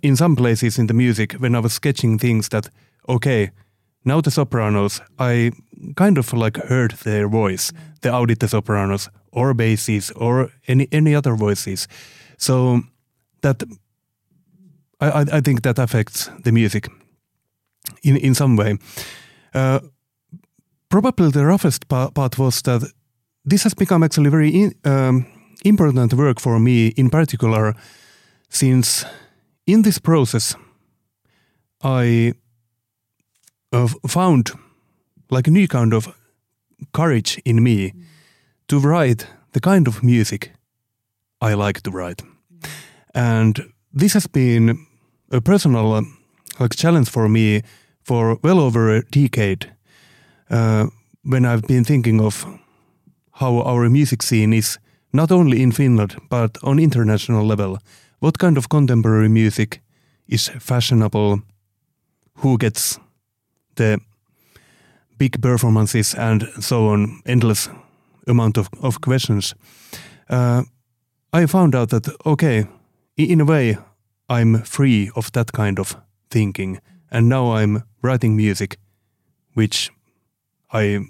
in 0.02 0.16
some 0.16 0.36
places 0.36 0.78
in 0.78 0.86
the 0.86 0.94
music 0.94 1.32
when 1.34 1.54
I 1.54 1.60
was 1.60 1.72
sketching 1.72 2.18
things 2.18 2.48
that 2.48 2.70
okay, 3.08 3.50
now 4.04 4.20
the 4.20 4.30
sopranos, 4.30 5.00
I 5.18 5.52
kind 5.96 6.18
of 6.18 6.32
like 6.32 6.56
heard 6.56 6.92
their 7.04 7.28
voice, 7.28 7.72
the 8.00 8.10
Audite 8.10 8.48
sopranos 8.48 9.08
or 9.32 9.54
basses 9.54 10.10
or 10.12 10.50
any 10.68 10.86
any 10.92 11.14
other 11.14 11.36
voices. 11.36 11.88
So 12.36 12.82
that 13.40 13.62
I, 15.00 15.10
I, 15.10 15.24
I 15.32 15.40
think 15.40 15.62
that 15.62 15.78
affects 15.78 16.30
the 16.44 16.52
music 16.52 16.88
in 18.02 18.16
in 18.16 18.34
some 18.34 18.56
way. 18.56 18.78
Uh, 19.54 19.80
probably 20.88 21.30
the 21.30 21.44
roughest 21.44 21.88
pa- 21.88 22.10
part 22.10 22.38
was 22.38 22.62
that 22.62 22.82
this 23.44 23.62
has 23.62 23.74
become 23.74 24.04
actually 24.04 24.30
very 24.30 24.50
in, 24.50 24.74
um, 24.84 25.26
important 25.64 26.14
work 26.14 26.40
for 26.40 26.58
me 26.58 26.92
in 26.96 27.10
particular, 27.10 27.74
since 28.48 29.06
in 29.72 29.82
this 29.82 29.98
process 29.98 30.56
I 31.82 32.34
uh, 33.72 33.88
found 34.08 34.50
like 35.30 35.48
a 35.48 35.50
new 35.50 35.68
kind 35.68 35.94
of 35.94 36.08
courage 36.92 37.40
in 37.44 37.62
me 37.62 37.92
to 38.66 38.78
write 38.78 39.26
the 39.52 39.60
kind 39.60 39.88
of 39.88 40.02
music 40.02 40.52
I 41.40 41.54
like 41.54 41.80
to 41.82 41.90
write. 41.90 42.22
And 43.14 43.72
this 43.92 44.14
has 44.14 44.26
been 44.26 44.86
a 45.30 45.40
personal 45.40 45.92
uh, 45.92 46.02
like 46.58 46.76
challenge 46.76 47.08
for 47.08 47.28
me 47.28 47.62
for 48.02 48.38
well 48.42 48.58
over 48.58 48.90
a 48.90 49.02
decade 49.02 49.72
uh, 50.50 50.86
when 51.22 51.44
I've 51.44 51.66
been 51.66 51.84
thinking 51.84 52.20
of 52.20 52.44
how 53.32 53.62
our 53.62 53.88
music 53.88 54.22
scene 54.22 54.52
is 54.52 54.78
not 55.12 55.30
only 55.30 55.62
in 55.62 55.72
Finland 55.72 56.16
but 56.28 56.58
on 56.62 56.78
international 56.78 57.46
level. 57.46 57.78
What 58.20 58.38
kind 58.38 58.56
of 58.56 58.68
contemporary 58.68 59.28
music 59.28 59.82
is 60.28 60.48
fashionable? 60.48 61.42
Who 62.34 62.58
gets 62.58 62.98
the 63.74 64.00
big 65.20 65.42
performances 65.42 66.14
and 66.14 66.48
so 66.60 66.88
on, 66.88 67.20
endless 67.26 67.68
amount 68.26 68.56
of, 68.56 68.68
of 68.82 69.00
questions. 69.00 69.54
Uh, 70.30 70.62
I 71.32 71.46
found 71.46 71.74
out 71.74 71.90
that, 71.90 72.08
okay, 72.24 72.66
in 73.16 73.40
a 73.40 73.44
way, 73.44 73.76
I'm 74.28 74.62
free 74.62 75.10
of 75.14 75.30
that 75.32 75.52
kind 75.52 75.78
of 75.78 75.96
thinking. 76.30 76.80
And 77.10 77.28
now 77.28 77.52
I'm 77.52 77.82
writing 78.02 78.36
music, 78.36 78.78
which 79.54 79.90
I 80.72 81.00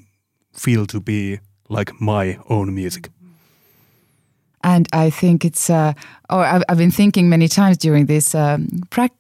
feel 0.52 0.86
to 0.86 1.00
be 1.00 1.38
like 1.68 1.92
my 2.00 2.38
own 2.48 2.74
music. 2.74 3.10
And 4.62 4.86
I 4.92 5.10
think 5.10 5.44
it's, 5.44 5.70
uh, 5.70 5.94
or 6.28 6.44
I've, 6.44 6.62
I've 6.68 6.78
been 6.78 6.90
thinking 6.90 7.28
many 7.28 7.48
times 7.48 7.78
during 7.78 8.06
this 8.06 8.34
um, 8.34 8.68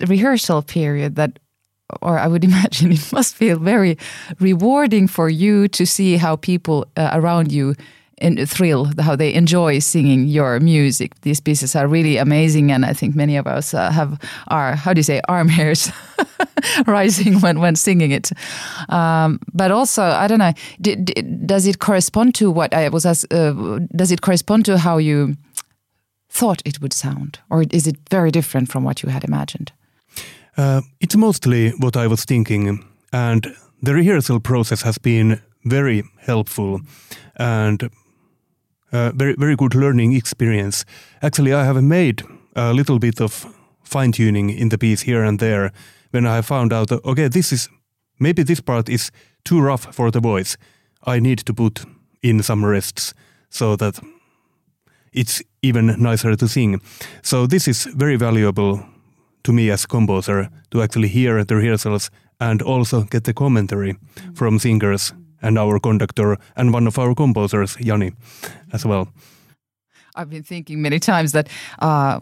rehearsal 0.06 0.62
period 0.62 1.16
that, 1.16 1.38
or 2.02 2.18
I 2.18 2.26
would 2.26 2.44
imagine 2.50 2.92
it 2.92 3.12
must 3.12 3.34
feel 3.34 3.58
very 3.58 3.96
rewarding 4.38 5.08
for 5.08 5.28
you 5.28 5.68
to 5.68 5.86
see 5.86 6.16
how 6.16 6.36
people 6.36 6.86
uh, 6.96 7.10
around 7.12 7.52
you 7.52 7.74
in, 8.20 8.46
thrill, 8.46 8.90
how 9.00 9.16
they 9.16 9.32
enjoy 9.34 9.78
singing 9.78 10.28
your 10.28 10.60
music. 10.60 11.20
These 11.22 11.40
pieces 11.40 11.74
are 11.74 11.88
really 11.88 12.16
amazing, 12.18 12.70
and 12.70 12.84
I 12.84 12.92
think 12.92 13.14
many 13.16 13.36
of 13.36 13.46
us 13.46 13.74
uh, 13.74 13.90
have 13.90 14.18
our, 14.48 14.76
how 14.76 14.92
do 14.92 14.98
you 14.98 15.02
say, 15.02 15.20
arm 15.28 15.48
hairs 15.48 15.90
rising 16.86 17.40
when, 17.40 17.60
when 17.60 17.76
singing 17.76 18.12
it. 18.12 18.30
Um, 18.88 19.40
but 19.52 19.70
also, 19.70 20.02
I 20.02 20.26
don't 20.26 20.38
know, 20.38 20.52
does 21.46 21.66
it 21.66 21.78
correspond 21.78 22.34
to 22.36 22.50
what 22.50 22.74
I 22.74 22.88
was 22.88 23.06
asked, 23.06 23.32
uh, 23.32 23.80
does 23.96 24.12
it 24.12 24.20
correspond 24.20 24.64
to 24.66 24.78
how 24.78 24.98
you 24.98 25.36
thought 26.28 26.62
it 26.64 26.80
would 26.80 26.92
sound? 26.92 27.38
Or 27.50 27.64
is 27.70 27.86
it 27.86 27.96
very 28.10 28.30
different 28.30 28.70
from 28.70 28.84
what 28.84 29.02
you 29.02 29.08
had 29.08 29.24
imagined? 29.24 29.72
Uh, 30.56 30.82
it's 31.00 31.16
mostly 31.16 31.70
what 31.78 31.96
I 31.96 32.06
was 32.06 32.24
thinking, 32.24 32.84
and 33.12 33.46
the 33.82 33.94
rehearsal 33.94 34.40
process 34.40 34.82
has 34.82 34.98
been 34.98 35.40
very 35.64 36.02
helpful 36.18 36.80
and 37.36 37.90
uh, 38.92 39.12
very 39.14 39.34
very 39.38 39.56
good 39.56 39.74
learning 39.74 40.12
experience. 40.16 40.84
Actually, 41.22 41.52
I 41.52 41.64
have 41.64 41.82
made 41.82 42.22
a 42.54 42.72
little 42.72 42.98
bit 42.98 43.20
of 43.20 43.46
fine 43.82 44.12
tuning 44.12 44.50
in 44.50 44.68
the 44.68 44.78
piece 44.78 45.02
here 45.02 45.24
and 45.24 45.38
there 45.38 45.72
when 46.12 46.26
I 46.26 46.42
found 46.42 46.72
out 46.72 46.88
that 46.88 47.04
okay, 47.04 47.28
this 47.28 47.52
is 47.52 47.68
maybe 48.18 48.42
this 48.42 48.60
part 48.60 48.88
is 48.88 49.10
too 49.44 49.60
rough 49.60 49.94
for 49.94 50.10
the 50.10 50.20
voice. 50.20 50.56
I 51.06 51.20
need 51.20 51.38
to 51.38 51.54
put 51.54 51.84
in 52.22 52.42
some 52.42 52.64
rests 52.64 53.14
so 53.48 53.76
that 53.76 54.00
it's 55.12 55.42
even 55.62 55.96
nicer 55.98 56.36
to 56.36 56.48
sing. 56.48 56.80
So 57.22 57.46
this 57.46 57.68
is 57.68 57.84
very 57.96 58.16
valuable 58.16 58.80
to 59.42 59.52
me 59.52 59.70
as 59.70 59.86
composer 59.86 60.50
to 60.70 60.82
actually 60.82 61.08
hear 61.08 61.44
the 61.44 61.56
rehearsals 61.56 62.10
and 62.38 62.62
also 62.62 63.02
get 63.02 63.24
the 63.24 63.32
commentary 63.32 63.96
from 64.34 64.58
singers 64.58 65.12
and 65.42 65.58
our 65.58 65.78
conductor 65.78 66.36
and 66.56 66.72
one 66.72 66.86
of 66.86 66.98
our 66.98 67.14
composers, 67.14 67.76
Jani, 67.80 68.12
as 68.72 68.84
well. 68.84 69.08
I've 70.16 70.28
been 70.28 70.42
thinking 70.42 70.82
many 70.82 70.98
times 70.98 71.32
that 71.32 71.48
uh, 71.78 72.18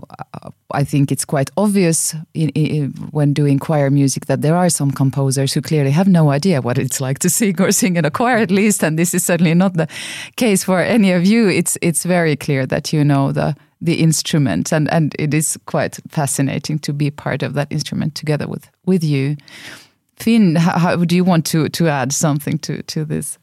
I 0.72 0.84
think 0.84 1.10
it's 1.10 1.24
quite 1.24 1.50
obvious 1.56 2.14
in, 2.34 2.50
in, 2.50 2.92
when 3.10 3.32
doing 3.32 3.58
choir 3.58 3.90
music 3.90 4.26
that 4.26 4.42
there 4.42 4.56
are 4.56 4.68
some 4.68 4.90
composers 4.90 5.54
who 5.54 5.62
clearly 5.62 5.90
have 5.90 6.06
no 6.06 6.30
idea 6.30 6.60
what 6.60 6.78
it's 6.78 7.00
like 7.00 7.18
to 7.20 7.30
sing 7.30 7.60
or 7.60 7.72
sing 7.72 7.96
in 7.96 8.04
a 8.04 8.10
choir, 8.10 8.36
at 8.36 8.50
least. 8.50 8.84
And 8.84 8.98
this 8.98 9.14
is 9.14 9.24
certainly 9.24 9.54
not 9.54 9.74
the 9.74 9.88
case 10.36 10.64
for 10.64 10.80
any 10.80 11.12
of 11.12 11.24
you. 11.26 11.48
It's 11.48 11.78
it's 11.80 12.04
very 12.04 12.36
clear 12.36 12.66
that 12.66 12.92
you 12.92 13.04
know 13.04 13.32
the 13.32 13.56
the 13.80 13.94
instrument, 13.94 14.72
and 14.72 14.90
and 14.92 15.14
it 15.18 15.32
is 15.32 15.58
quite 15.66 15.98
fascinating 16.08 16.78
to 16.80 16.92
be 16.92 17.10
part 17.10 17.42
of 17.42 17.54
that 17.54 17.68
instrument 17.70 18.14
together 18.14 18.46
with 18.46 18.68
with 18.84 19.02
you. 19.02 19.36
Finn, 20.20 20.56
how, 20.56 20.78
how 20.78 20.96
do 21.04 21.14
you 21.14 21.24
want 21.24 21.46
to 21.46 21.68
to 21.68 21.88
add 21.88 22.12
something 22.12 22.58
to 22.58 22.82
to 22.82 23.04
this? 23.04 23.38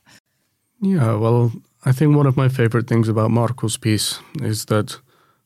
Yeah, 0.82 1.16
well, 1.16 1.52
I 1.86 1.92
think 1.92 2.16
one 2.16 2.28
of 2.28 2.38
my 2.38 2.50
favorite 2.50 2.88
things 2.88 3.08
about 3.08 3.32
Markku's 3.32 3.78
piece 3.78 4.20
is 4.42 4.66
that, 4.66 5.00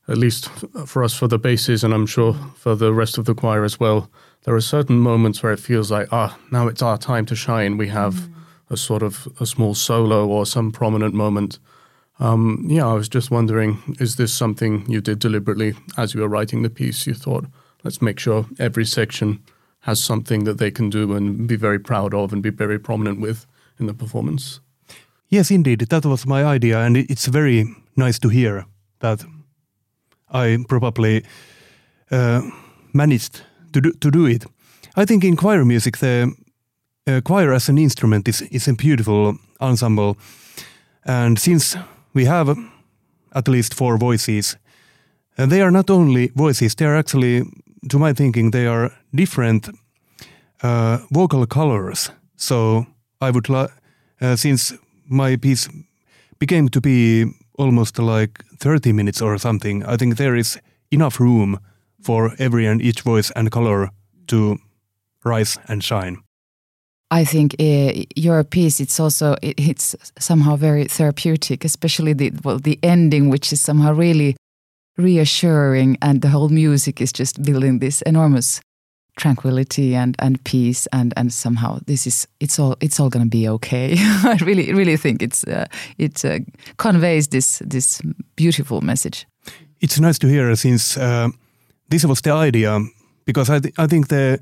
at 0.07 0.17
least 0.17 0.49
for 0.85 1.03
us 1.03 1.13
for 1.13 1.27
the 1.27 1.37
basses, 1.37 1.83
and 1.83 1.93
I'm 1.93 2.07
sure 2.07 2.33
for 2.55 2.75
the 2.75 2.93
rest 2.93 3.17
of 3.17 3.25
the 3.25 3.35
choir 3.35 3.63
as 3.63 3.79
well, 3.79 4.09
there 4.43 4.55
are 4.55 4.61
certain 4.61 4.99
moments 4.99 5.43
where 5.43 5.53
it 5.53 5.59
feels 5.59 5.91
like, 5.91 6.07
ah, 6.11 6.37
now 6.51 6.67
it's 6.67 6.81
our 6.81 6.97
time 6.97 7.25
to 7.27 7.35
shine. 7.35 7.77
We 7.77 7.89
have 7.89 8.15
mm. 8.15 8.33
a 8.69 8.77
sort 8.77 9.03
of 9.03 9.27
a 9.39 9.45
small 9.45 9.75
solo 9.75 10.27
or 10.27 10.45
some 10.45 10.71
prominent 10.71 11.13
moment. 11.13 11.59
Um, 12.19 12.65
yeah, 12.67 12.87
I 12.87 12.93
was 12.93 13.07
just 13.07 13.31
wondering, 13.31 13.95
is 13.99 14.15
this 14.15 14.33
something 14.33 14.89
you 14.89 15.01
did 15.01 15.19
deliberately 15.19 15.73
as 15.95 16.13
you 16.13 16.21
were 16.21 16.27
writing 16.27 16.63
the 16.63 16.69
piece? 16.69 17.05
You 17.07 17.13
thought, 17.13 17.45
let's 17.83 18.01
make 18.01 18.19
sure 18.19 18.45
every 18.57 18.85
section 18.85 19.43
has 19.79 20.03
something 20.03 20.45
that 20.45 20.57
they 20.57 20.71
can 20.71 20.89
do 20.89 21.13
and 21.15 21.47
be 21.47 21.55
very 21.55 21.79
proud 21.79 22.13
of 22.13 22.33
and 22.33 22.43
be 22.43 22.51
very 22.51 22.79
prominent 22.79 23.21
with 23.21 23.45
in 23.79 23.87
the 23.87 23.93
performance. 23.93 24.59
Yes, 25.29 25.51
indeed. 25.51 25.79
That 25.89 26.05
was 26.05 26.25
my 26.25 26.43
idea, 26.43 26.79
and 26.79 26.97
it's 26.97 27.27
very 27.27 27.75
nice 27.95 28.19
to 28.19 28.29
hear 28.29 28.65
that 28.99 29.25
I 30.33 30.57
probably 30.67 31.23
uh, 32.11 32.41
managed 32.93 33.41
to 33.73 33.81
do, 33.81 33.91
to 33.91 34.11
do 34.11 34.25
it. 34.25 34.45
I 34.95 35.05
think 35.05 35.23
in 35.23 35.35
choir 35.35 35.65
music, 35.65 35.97
the 35.97 36.33
uh, 37.07 37.21
choir 37.21 37.53
as 37.53 37.69
an 37.69 37.77
instrument 37.77 38.27
is, 38.27 38.41
is 38.41 38.67
a 38.67 38.73
beautiful 38.73 39.37
ensemble. 39.59 40.17
And 41.05 41.39
since 41.39 41.77
we 42.13 42.25
have 42.25 42.57
at 43.31 43.47
least 43.47 43.73
four 43.73 43.97
voices, 43.97 44.57
uh, 45.37 45.45
they 45.45 45.61
are 45.61 45.71
not 45.71 45.89
only 45.89 46.31
voices, 46.35 46.75
they 46.75 46.85
are 46.85 46.97
actually, 46.97 47.43
to 47.89 47.99
my 47.99 48.13
thinking, 48.13 48.51
they 48.51 48.67
are 48.67 48.91
different 49.13 49.69
uh, 50.61 50.99
vocal 51.11 51.45
colors. 51.45 52.11
So 52.35 52.85
I 53.21 53.31
would 53.31 53.49
like, 53.49 53.69
uh, 54.21 54.35
since 54.35 54.73
my 55.07 55.37
piece 55.37 55.69
became 56.39 56.69
to 56.69 56.81
be 56.81 57.25
almost 57.57 57.99
like 57.99 58.43
30 58.59 58.93
minutes 58.93 59.21
or 59.21 59.37
something. 59.37 59.85
I 59.85 59.97
think 59.97 60.15
there 60.15 60.35
is 60.35 60.59
enough 60.91 61.19
room 61.19 61.59
for 62.01 62.33
every 62.39 62.65
and 62.65 62.81
each 62.81 63.01
voice 63.01 63.31
and 63.35 63.51
color 63.51 63.89
to 64.27 64.57
rise 65.23 65.57
and 65.67 65.83
shine. 65.83 66.17
I 67.11 67.25
think 67.25 67.55
uh, 67.59 68.03
your 68.15 68.43
piece 68.43 68.79
it's 68.79 68.99
also 68.99 69.35
it, 69.41 69.55
it's 69.57 69.95
somehow 70.19 70.55
very 70.55 70.85
therapeutic, 70.85 71.65
especially 71.65 72.13
the 72.13 72.31
well 72.43 72.59
the 72.59 72.77
ending, 72.83 73.29
which 73.29 73.51
is 73.51 73.61
somehow 73.61 73.93
really 73.93 74.35
reassuring, 74.99 75.97
and 76.01 76.21
the 76.21 76.29
whole 76.29 76.49
music 76.49 77.01
is 77.01 77.11
just 77.11 77.41
building 77.41 77.79
this 77.79 78.01
enormous 78.03 78.61
tranquility 79.15 79.95
and 79.95 80.15
and 80.19 80.41
peace 80.43 80.87
and 80.93 81.13
and 81.17 81.33
somehow 81.33 81.79
this 81.85 82.07
is 82.07 82.27
it's 82.39 82.59
all 82.59 82.75
it's 82.79 82.99
all 82.99 83.09
going 83.09 83.25
to 83.25 83.37
be 83.37 83.49
okay. 83.49 83.95
I 84.23 84.37
really 84.41 84.73
really 84.73 84.97
think 84.97 85.21
it's 85.21 85.43
uh, 85.43 85.65
it 85.97 86.25
uh, 86.25 86.39
conveys 86.77 87.27
this 87.27 87.61
this 87.69 88.01
beautiful 88.35 88.81
message. 88.81 89.25
It's 89.81 89.99
nice 89.99 90.19
to 90.19 90.27
hear 90.27 90.55
since 90.55 90.97
uh, 90.97 91.29
this 91.89 92.05
was 92.05 92.21
the 92.21 92.31
idea 92.31 92.79
because 93.25 93.49
i 93.49 93.59
th 93.59 93.73
i 93.77 93.87
think 93.87 94.07
the 94.07 94.39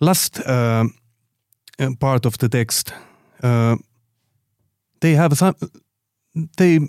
last 0.00 0.40
uh, 0.46 0.84
uh, 1.78 1.94
part 1.98 2.26
of 2.26 2.36
the 2.36 2.48
text 2.48 2.94
uh, 3.42 3.76
they 5.00 5.16
have 5.16 5.34
some 5.34 5.54
they 6.56 6.80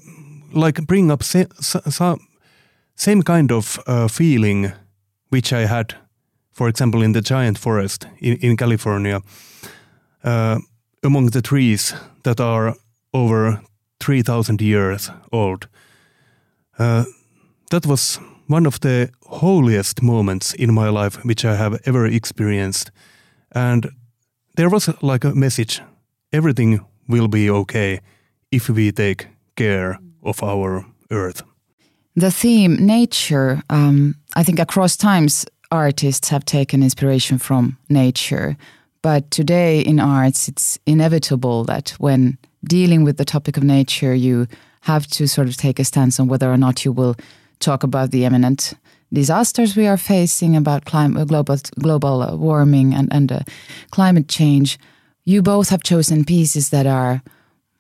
like 0.54 0.82
bring 0.88 1.12
up 1.12 1.23
sa 1.23 2.15
same 2.95 3.23
kind 3.23 3.51
of 3.51 3.79
feeling 4.12 4.71
which 5.29 5.53
i 5.53 5.65
had 5.65 5.95
for 6.53 6.69
example, 6.69 7.01
in 7.01 7.13
the 7.13 7.21
giant 7.21 7.58
forest 7.58 8.08
in, 8.19 8.38
in 8.38 8.56
California, 8.56 9.21
uh, 10.23 10.60
among 11.03 11.32
the 11.32 11.41
trees 11.41 11.93
that 12.23 12.39
are 12.39 12.75
over 13.13 13.62
3,000 13.99 14.62
years 14.62 15.12
old. 15.32 15.67
Uh, 16.79 17.06
that 17.71 17.86
was 17.86 18.19
one 18.47 18.65
of 18.67 18.79
the 18.82 19.10
holiest 19.27 20.01
moments 20.01 20.53
in 20.53 20.73
my 20.73 20.89
life 20.89 21.23
which 21.25 21.43
I 21.43 21.56
have 21.56 21.79
ever 21.86 22.06
experienced. 22.06 22.91
And 23.51 23.89
there 24.56 24.69
was 24.69 24.89
like 25.01 25.23
a 25.23 25.34
message 25.36 25.82
everything 26.32 26.86
will 27.08 27.27
be 27.27 27.49
okay 27.49 27.99
if 28.51 28.69
we 28.69 28.91
take 28.91 29.27
care 29.56 29.99
of 30.23 30.43
our 30.43 30.86
earth. 31.12 31.43
The 32.15 32.30
theme, 32.32 32.76
nature, 32.76 33.63
um, 33.71 34.15
I 34.36 34.43
think 34.43 34.60
across 34.60 34.95
times 34.95 35.45
artists 35.71 36.30
have 36.30 36.45
taken 36.45 36.84
inspiration 36.84 37.39
from 37.39 37.78
nature. 37.89 38.56
But 39.02 39.32
today 39.32 39.80
in 39.80 39.99
arts, 39.99 40.47
it's 40.47 40.78
inevitable 40.86 41.63
that 41.65 41.89
when 41.97 42.38
dealing 42.63 43.04
with 43.04 43.17
the 43.17 43.26
topic 43.26 43.58
of 43.58 43.63
nature, 43.63 44.13
you 44.13 44.47
have 44.82 45.08
to 45.08 45.28
sort 45.28 45.47
of 45.47 45.58
take 45.58 45.80
a 45.80 45.84
stance 45.84 46.19
on 46.19 46.28
whether 46.28 46.52
or 46.52 46.58
not 46.58 46.86
you 46.86 46.91
will 46.91 47.15
talk 47.60 47.84
about 47.84 48.12
the 48.12 48.26
imminent 48.26 48.73
disasters 49.12 49.76
we 49.76 49.88
are 49.88 49.97
facing, 49.97 50.56
about 50.56 50.86
climate, 50.86 51.28
global, 51.28 51.58
global 51.80 52.38
warming 52.38 52.93
and, 52.93 53.12
and 53.12 53.32
uh, 53.32 53.39
climate 53.89 54.28
change. 54.28 54.78
You 55.26 55.41
both 55.41 55.69
have 55.69 55.84
chosen 55.84 56.26
pieces 56.26 56.69
that 56.69 56.86
are 56.86 57.23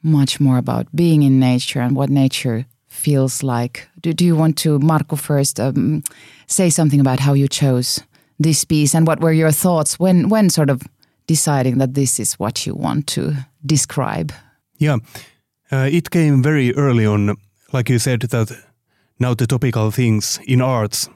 much 0.01 0.39
more 0.39 0.57
about 0.57 0.87
being 0.95 1.21
in 1.21 1.39
nature 1.39 1.81
and 1.81 1.95
what 1.95 2.09
nature 2.09 2.65
feels 2.93 3.43
like. 3.43 3.87
Do, 4.01 4.13
do 4.13 4.25
you 4.25 4.35
want 4.35 4.57
to, 4.59 4.79
Markku, 4.79 5.17
first 5.17 5.59
um, 5.59 6.03
say 6.47 6.69
something 6.69 6.99
about 6.99 7.19
how 7.19 7.33
you 7.33 7.47
chose 7.47 8.03
this 8.39 8.63
piece 8.63 8.95
and 8.95 9.07
what 9.07 9.19
were 9.19 9.33
your 9.33 9.51
thoughts 9.51 9.99
when, 9.99 10.29
when 10.29 10.49
sort 10.49 10.69
of 10.69 10.81
deciding 11.27 11.77
that 11.77 11.93
this 11.93 12.19
is 12.19 12.39
what 12.39 12.65
you 12.65 12.75
want 12.75 13.07
to 13.07 13.33
describe? 13.65 14.31
Yeah, 14.77 14.97
uh, 15.71 15.89
it 15.91 16.09
came 16.09 16.43
very 16.43 16.73
early 16.75 17.05
on, 17.05 17.35
like 17.71 17.89
you 17.89 17.99
said, 17.99 18.21
that 18.21 18.51
now 19.19 19.33
the 19.33 19.47
topical 19.47 19.91
things 19.91 20.39
in 20.45 20.61
arts, 20.61 21.09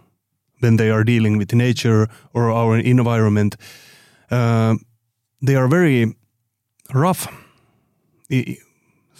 when 0.59 0.77
they 0.77 0.89
are 0.89 1.03
dealing 1.03 1.37
with 1.37 1.53
nature 1.53 2.07
or 2.33 2.51
our 2.51 2.77
environment, 2.77 3.55
uh, 4.31 4.75
they 5.41 5.55
are 5.55 5.67
very 5.67 6.15
rough 6.93 7.27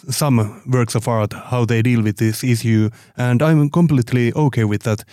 some 0.08 0.62
works 0.66 0.94
of 0.94 1.08
art 1.08 1.32
how 1.32 1.64
they 1.64 1.82
deal 1.82 2.02
with 2.02 2.16
this 2.16 2.44
issue, 2.44 2.90
and 3.16 3.42
I'm 3.42 3.70
completely 3.70 4.32
okay 4.34 4.64
with 4.64 4.82
that. 4.82 5.04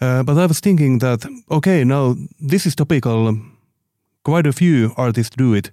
Uh, 0.00 0.22
but 0.22 0.36
I 0.36 0.46
was 0.46 0.60
thinking 0.60 0.98
that 1.00 1.26
okay, 1.50 1.84
now 1.84 2.16
this 2.48 2.66
is 2.66 2.74
topical. 2.74 3.38
Quite 4.24 4.46
a 4.46 4.52
few 4.52 4.92
artists 4.96 5.36
do 5.36 5.54
it. 5.54 5.70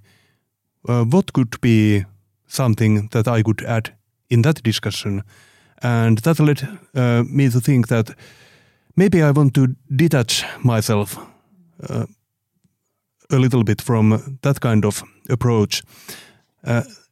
Uh, 0.87 1.03
what 1.03 1.33
could 1.33 1.59
be 1.61 2.05
something 2.47 3.07
that 3.11 3.27
I 3.27 3.43
could 3.43 3.63
add 3.63 3.93
in 4.29 4.41
that 4.41 4.63
discussion? 4.63 5.23
And 5.81 6.17
that 6.19 6.39
led 6.39 6.61
uh, 6.95 7.23
me 7.23 7.49
to 7.49 7.59
think 7.59 7.87
that 7.87 8.15
maybe 8.95 9.23
I 9.23 9.31
want 9.31 9.53
to 9.53 9.75
detach 9.95 10.45
myself 10.63 11.17
uh, 11.89 12.05
a 13.31 13.37
little 13.37 13.63
bit 13.63 13.81
from 13.81 14.37
that 14.41 14.59
kind 14.59 14.85
of 14.85 15.03
approach. 15.29 15.83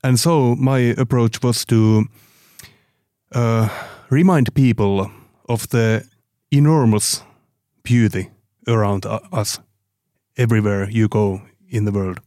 And 0.04 0.20
so 0.20 0.56
my 0.56 0.80
approach 0.98 1.44
was 1.44 1.66
to 1.66 2.06
uh, 3.34 3.70
remind 4.10 4.54
people 4.54 5.12
of 5.48 5.68
the 5.70 6.06
enormous 6.52 7.24
beauty 7.84 8.30
around 8.68 9.06
us 9.32 9.60
everywhere 10.38 10.90
you 10.90 11.08
go 11.08 11.42
in 11.70 11.86
the 11.86 11.92
world. 11.92 12.20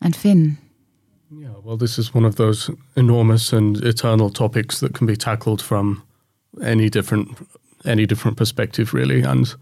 And 0.00 0.16
Finn. 0.16 0.58
Yeah, 1.30 1.54
well, 1.62 1.76
this 1.76 1.98
is 1.98 2.14
one 2.14 2.24
of 2.24 2.36
those 2.36 2.70
enormous 2.96 3.52
and 3.52 3.76
eternal 3.84 4.30
topics 4.30 4.80
that 4.80 4.94
can 4.94 5.06
be 5.06 5.16
tackled 5.16 5.62
from 5.62 6.02
any 6.62 6.88
different 6.88 7.36
any 7.84 8.06
different 8.06 8.36
perspective, 8.36 8.94
really. 8.94 9.22
And 9.22 9.54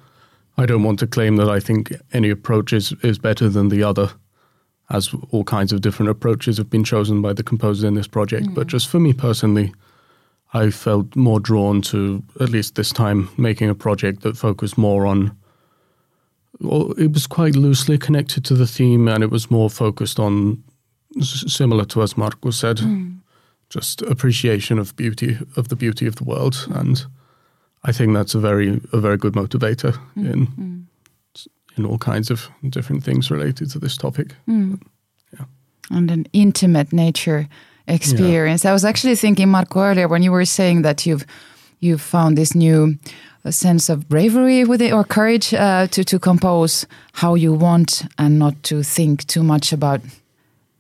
I 0.57 0.67
don't 0.67 0.85
want 0.85 0.99
to 1.01 1.07
claim 1.07 1.37
that 1.37 1.49
I 1.49 1.61
think 1.61 1.93
any 2.13 2.31
approach 2.31 2.73
is, 2.73 2.93
is 3.03 3.19
better 3.19 3.49
than 3.49 3.69
the 3.69 3.83
other 3.83 4.11
as 4.93 5.15
all 5.31 5.45
kinds 5.45 5.73
of 5.73 5.81
different 5.81 6.11
approaches 6.11 6.59
have 6.59 6.71
been 6.71 6.85
chosen 6.85 7.23
by 7.23 7.33
the 7.33 7.43
composer 7.43 7.89
in 7.89 7.95
this 7.95 8.07
project. 8.07 8.47
Mm. 8.47 8.55
But 8.55 8.67
just 8.67 8.89
for 8.89 9.01
me 9.01 9.13
personally, 9.13 9.73
I 10.55 10.71
felt 10.71 11.17
more 11.17 11.41
drawn 11.41 11.81
to, 11.83 12.23
at 12.41 12.51
least 12.51 12.75
this 12.75 12.93
time, 12.93 13.31
making 13.39 13.71
a 13.71 13.75
project 13.75 14.23
that 14.23 14.37
focused 14.37 14.77
more 14.77 15.07
on 15.07 15.37
well, 16.61 16.93
it 16.93 17.13
was 17.13 17.27
quite 17.27 17.57
loosely 17.57 17.99
connected 17.99 18.45
to 18.45 18.55
the 18.55 18.67
theme, 18.67 19.09
and 19.09 19.25
it 19.25 19.31
was 19.31 19.51
more 19.51 19.71
focused 19.71 20.21
on 20.21 20.63
similar 21.21 21.85
to 21.87 22.03
as 22.03 22.15
Markku 22.15 22.53
said, 22.53 22.81
just 23.69 24.03
appreciation 24.03 24.79
of 24.79 24.95
beauty 24.95 25.39
of 25.57 25.69
the 25.69 25.77
beauty 25.77 26.07
of 26.07 26.17
the 26.17 26.25
world, 26.25 26.67
and 26.71 27.05
I 27.85 27.93
think 27.93 28.15
that's 28.15 28.35
a 28.35 28.39
very 28.39 28.81
a 28.93 29.01
very 29.01 29.17
good 29.17 29.33
motivator 29.33 29.99
in 30.17 30.87
in 31.77 31.87
all 31.87 31.99
kinds 31.99 32.31
of 32.31 32.49
different 32.69 33.05
things 33.05 33.31
related 33.31 33.71
to 33.71 33.79
this 33.79 33.97
topic. 33.97 34.35
yeah. 35.33 35.47
and 35.91 36.11
an 36.11 36.27
intimate 36.33 36.93
nature 36.93 37.49
experience. 37.87 38.65
I 38.65 38.73
was 38.73 38.85
actually 38.85 39.17
thinking, 39.17 39.49
Markku, 39.49 39.77
earlier 39.77 40.09
when 40.09 40.23
you 40.23 40.33
were 40.33 40.45
saying 40.45 40.83
that 40.83 41.07
you've 41.07 41.25
you've 41.81 42.01
found 42.01 42.39
this 42.39 42.55
new 42.55 42.97
uh, 43.45 43.51
sense 43.51 43.89
of 43.89 44.09
bravery 44.09 44.65
with 44.65 44.81
it 44.81 44.93
or 44.93 45.05
courage 45.05 45.53
uh, 45.53 45.87
to 45.89 46.05
to 46.05 46.19
compose 46.19 46.87
how 47.13 47.35
you 47.35 47.53
want 47.53 48.05
and 48.19 48.39
not 48.39 48.63
to 48.63 48.83
think 48.83 49.27
too 49.27 49.43
much 49.43 49.73
about 49.73 50.01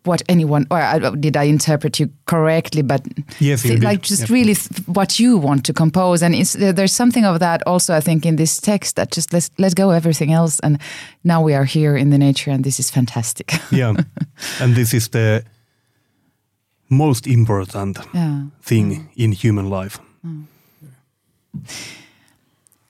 what 0.04 0.22
anyone 0.28 0.66
or 0.70 0.80
uh, 0.80 1.10
did 1.20 1.36
I 1.36 1.44
interpret 1.44 1.98
you 2.00 2.08
correctly? 2.26 2.82
But 2.82 3.02
Yes, 3.40 3.62
th- 3.62 3.82
like 3.82 4.02
just 4.02 4.22
Yep. 4.22 4.30
really 4.30 4.54
th- 4.54 4.86
what 4.86 5.18
you 5.20 5.38
want 5.38 5.64
to 5.64 5.72
compose, 5.72 6.22
and 6.24 6.34
it's, 6.34 6.52
there- 6.54 6.72
there's 6.72 6.92
something 6.94 7.24
of 7.24 7.38
that 7.38 7.62
also. 7.66 7.96
I 7.96 8.00
think 8.00 8.24
in 8.24 8.36
this 8.36 8.60
text 8.60 8.96
that 8.96 9.14
just 9.16 9.32
let's 9.32 9.50
let 9.58 9.74
go 9.74 9.90
everything 9.90 10.32
else, 10.32 10.60
and 10.62 10.78
now 11.22 11.44
we 11.46 11.54
are 11.54 11.64
here 11.64 11.96
in 11.96 12.10
the 12.10 12.18
nature, 12.18 12.50
and 12.54 12.64
this 12.64 12.78
is 12.78 12.90
fantastic. 12.90 13.52
yeah. 13.72 13.94
And 14.60 14.74
this 14.74 14.92
is 14.92 15.08
the 15.08 15.42
most 16.88 17.26
important 17.26 17.98
yeah. 18.14 18.42
thing 18.62 19.08
in 19.16 19.32
human 19.32 19.68
life. 19.70 19.98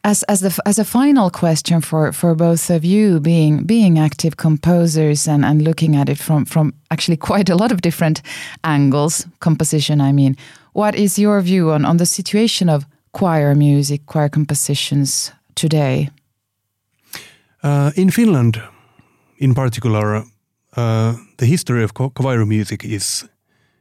As 0.04 0.24
as 0.24 0.40
the 0.40 0.60
as 0.64 0.78
a 0.78 0.84
final 0.84 1.30
question 1.30 1.80
for 1.80 2.12
for 2.12 2.34
both 2.34 2.70
of 2.70 2.84
you, 2.84 3.20
being 3.20 3.66
being 3.66 3.98
active 3.98 4.36
composers 4.36 5.28
and 5.28 5.44
and 5.44 5.62
looking 5.62 5.96
at 5.96 6.08
it 6.08 6.18
from 6.18 6.44
from 6.44 6.72
actually 6.90 7.16
quite 7.28 7.52
a 7.52 7.54
lot 7.54 7.72
of 7.72 7.80
different 7.80 8.22
angles, 8.62 9.26
composition. 9.38 10.00
I 10.00 10.12
mean, 10.12 10.36
what 10.72 10.94
is 10.94 11.18
your 11.18 11.40
view 11.42 11.70
on 11.70 11.84
on 11.84 11.96
the 11.96 12.06
situation 12.06 12.68
of 12.68 12.84
choir 13.12 13.54
music, 13.54 14.06
choir 14.06 14.28
compositions 14.28 15.32
today? 15.54 16.08
Uh, 17.64 17.90
in 17.94 18.10
Finland, 18.10 18.60
in 19.36 19.54
particular, 19.54 20.24
uh, 20.76 21.14
the 21.36 21.46
history 21.46 21.84
of 21.84 21.92
choir 21.94 22.44
music 22.44 22.84
is 22.84 23.28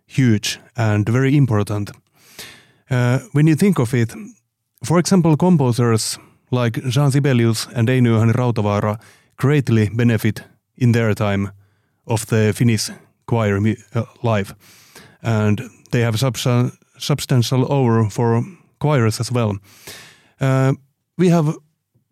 huge 0.05 0.59
and 0.75 1.09
very 1.09 1.35
important. 1.35 1.91
Uh, 2.91 3.19
when 3.31 3.47
you 3.47 3.55
think 3.55 3.79
of 3.79 3.93
it, 3.93 4.13
for 4.83 4.99
example, 4.99 5.37
composers 5.37 6.19
like 6.51 6.83
Jean 6.89 7.11
Sibelius 7.11 7.67
and 7.75 7.87
Eino 7.87 8.17
Juhani 8.17 8.33
Rautavaara 8.33 8.99
greatly 9.37 9.89
benefit 9.89 10.43
in 10.77 10.91
their 10.91 11.13
time 11.13 11.51
of 12.05 12.25
the 12.27 12.53
Finnish 12.53 12.91
choir 13.25 13.57
uh, 13.95 14.03
life, 14.23 14.53
and 15.21 15.61
they 15.91 16.01
have 16.01 16.17
substan- 16.17 16.71
substantial 16.97 17.71
oeuvre 17.71 18.09
for 18.09 18.43
choirs 18.79 19.19
as 19.19 19.31
well. 19.31 19.57
Uh, 20.39 20.73
we 21.17 21.29
have 21.29 21.55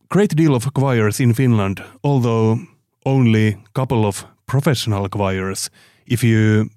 great 0.10 0.36
deal 0.36 0.56
of 0.56 0.74
choirs 0.74 1.20
in 1.20 1.34
Finland, 1.34 1.84
although 2.04 2.60
only 3.06 3.58
couple 3.74 4.06
of 4.06 4.26
professional 4.46 5.10
choirs. 5.10 5.70
If 6.06 6.24
you 6.24 6.70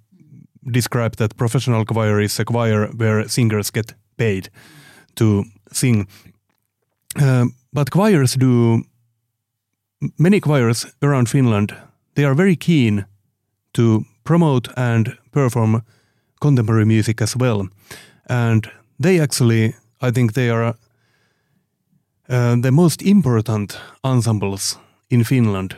describe 0.73 1.17
that 1.17 1.37
professional 1.37 1.85
choir 1.85 2.21
is 2.21 2.41
a 2.41 2.45
choir 2.45 2.89
where 2.97 3.29
singers 3.29 3.71
get 3.71 3.95
paid 4.17 4.51
to 5.15 5.45
sing. 5.77 6.07
Uh, 7.21 7.47
but 7.73 7.91
choirs 7.91 8.35
do, 8.35 8.83
many 10.19 10.41
choirs 10.41 10.87
around 11.01 11.29
Finland, 11.29 11.75
they 12.15 12.25
are 12.25 12.35
very 12.35 12.57
keen 12.57 13.05
to 13.73 14.05
promote 14.25 14.69
and 14.77 15.19
perform 15.31 15.83
contemporary 16.41 16.85
music 16.85 17.23
as 17.23 17.37
well. 17.37 17.69
And 18.29 18.71
they 19.03 19.21
actually, 19.21 19.75
I 20.01 20.11
think 20.11 20.33
they 20.33 20.51
are 20.51 20.75
uh, 22.29 22.61
the 22.61 22.71
most 22.71 23.03
important 23.03 23.79
ensembles 24.05 24.79
in 25.11 25.25
Finland 25.25 25.77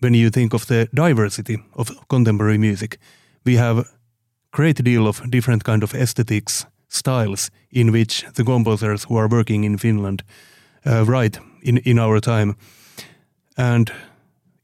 when 0.00 0.14
you 0.14 0.30
think 0.30 0.54
of 0.54 0.66
the 0.66 0.88
diversity 0.94 1.58
of 1.72 1.90
contemporary 2.08 2.58
music. 2.58 2.98
We 3.44 3.56
have 3.56 3.84
great 4.50 4.84
deal 4.84 5.06
of 5.06 5.22
different 5.30 5.64
kind 5.64 5.82
of 5.82 5.94
aesthetics, 5.94 6.66
styles 6.94 7.50
in 7.70 7.92
which 7.92 8.24
the 8.34 8.44
composers 8.44 9.04
who 9.04 9.16
are 9.16 9.28
working 9.28 9.64
in 9.64 9.78
Finland 9.78 10.22
uh, 10.86 11.04
write 11.04 11.40
in, 11.62 11.78
in 11.78 11.98
our 11.98 12.20
time. 12.20 12.54
And 13.56 13.90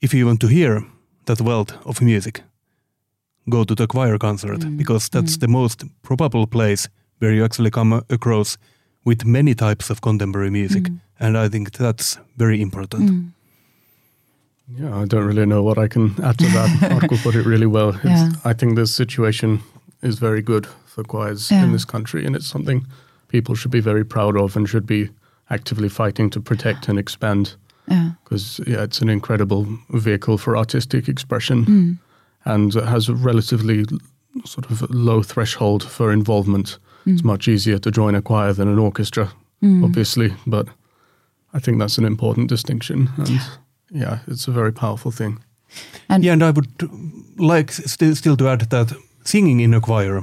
if 0.00 0.14
you 0.14 0.26
want 0.26 0.40
to 0.40 0.46
hear 0.46 0.82
that 1.24 1.40
wealth 1.40 1.72
of 1.84 2.00
music, 2.00 2.42
go 3.48 3.64
to 3.64 3.74
the 3.74 3.86
choir 3.86 4.18
concert 4.18 4.60
mm. 4.60 4.76
because 4.76 5.08
that's 5.08 5.36
mm. 5.36 5.40
the 5.40 5.48
most 5.48 5.84
probable 6.02 6.46
place 6.46 6.88
where 7.18 7.34
you 7.34 7.44
actually 7.44 7.70
come 7.70 8.02
across 8.08 8.58
with 9.04 9.24
many 9.24 9.54
types 9.54 9.90
of 9.90 10.00
contemporary 10.00 10.50
music. 10.50 10.84
Mm. 10.84 11.00
And 11.18 11.36
I 11.36 11.48
think 11.48 11.72
that's 11.72 12.18
very 12.36 12.60
important. 12.60 13.32
Yeah, 14.78 15.02
I 15.02 15.04
don't 15.04 15.26
really 15.26 15.46
know 15.46 15.62
what 15.62 15.78
I 15.78 15.88
can 15.88 16.14
add 16.22 16.38
to 16.38 16.46
that. 16.46 16.68
Markku 16.92 17.22
put 17.22 17.34
it 17.34 17.44
really 17.44 17.66
well. 17.66 17.98
Yeah. 18.04 18.30
I 18.44 18.52
think 18.52 18.76
the 18.76 18.86
situation 18.86 19.60
is 20.02 20.18
very 20.18 20.42
good 20.42 20.66
for 20.86 21.04
choirs 21.04 21.50
Yeah. 21.50 21.64
in 21.64 21.72
this 21.72 21.84
country, 21.84 22.26
and 22.26 22.36
it's 22.36 22.46
something 22.46 22.86
people 23.28 23.54
should 23.54 23.70
be 23.70 23.80
very 23.80 24.04
proud 24.04 24.36
of 24.36 24.56
and 24.56 24.68
should 24.68 24.86
be 24.86 25.10
actively 25.48 25.88
fighting 25.88 26.30
to 26.30 26.40
protect 26.40 26.88
and 26.88 26.98
expand. 26.98 27.56
Yeah. 27.88 28.12
Because 28.24 28.60
yeah, 28.66 28.82
it's 28.82 29.00
an 29.00 29.08
incredible 29.08 29.66
vehicle 29.90 30.38
for 30.38 30.56
artistic 30.56 31.08
expression, 31.08 31.64
hmm. 31.64 31.92
and 32.44 32.74
it 32.74 32.84
has 32.84 33.08
a 33.08 33.14
relatively 33.14 33.84
sort 34.44 34.70
of 34.70 34.88
low 34.90 35.22
threshold 35.22 35.82
for 35.82 36.12
involvement. 36.12 36.78
Hmm. 37.04 37.14
It's 37.14 37.24
much 37.24 37.48
easier 37.48 37.78
to 37.78 37.90
join 37.90 38.14
a 38.14 38.22
choir 38.22 38.52
than 38.52 38.68
an 38.68 38.78
orchestra, 38.78 39.32
hmm. 39.60 39.84
obviously, 39.84 40.34
but 40.46 40.68
I 41.52 41.58
think 41.58 41.78
that's 41.78 41.98
an 41.98 42.04
important 42.04 42.48
distinction. 42.48 43.08
And 43.16 43.40
yeah, 43.90 44.18
it's 44.26 44.48
a 44.48 44.52
very 44.52 44.72
powerful 44.72 45.10
thing. 45.10 45.38
And 46.08 46.24
Yeah, 46.24 46.32
and 46.32 46.42
I 46.42 46.50
would 46.50 46.68
like 47.36 47.72
still 47.72 48.14
still 48.14 48.36
to 48.36 48.48
add 48.48 48.70
that 48.70 48.92
singing 49.24 49.60
in 49.60 49.74
a 49.74 49.80
choir, 49.80 50.22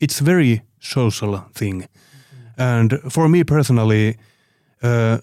it's 0.00 0.20
a 0.20 0.24
very 0.24 0.62
social 0.80 1.44
thing. 1.54 1.88
And 2.56 3.00
for 3.10 3.28
me 3.28 3.44
personally, 3.44 4.16
uh, 4.82 5.18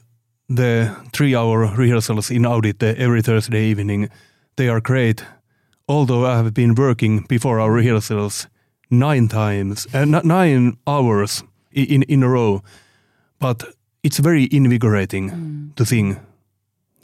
the 0.50 0.96
three-hour 1.14 1.76
rehearsals 1.76 2.30
in 2.30 2.44
Audite 2.46 2.96
every 2.98 3.22
Thursday 3.22 3.66
evening, 3.66 4.10
they 4.56 4.70
are 4.70 4.82
great. 4.82 5.26
Although 5.88 6.26
I 6.26 6.38
have 6.38 6.54
been 6.54 6.76
working 6.76 7.26
before 7.28 7.60
our 7.60 7.72
rehearsals 7.72 8.48
nine 8.90 9.28
times, 9.28 9.88
uh, 9.94 10.06
nine 10.06 10.78
hours 10.86 11.44
in 11.72 12.04
in 12.04 12.24
a 12.24 12.30
row, 12.30 12.62
but 13.40 13.64
it's 14.04 14.20
very 14.20 14.48
invigorating 14.52 15.72
to 15.76 15.86
sing 15.86 16.18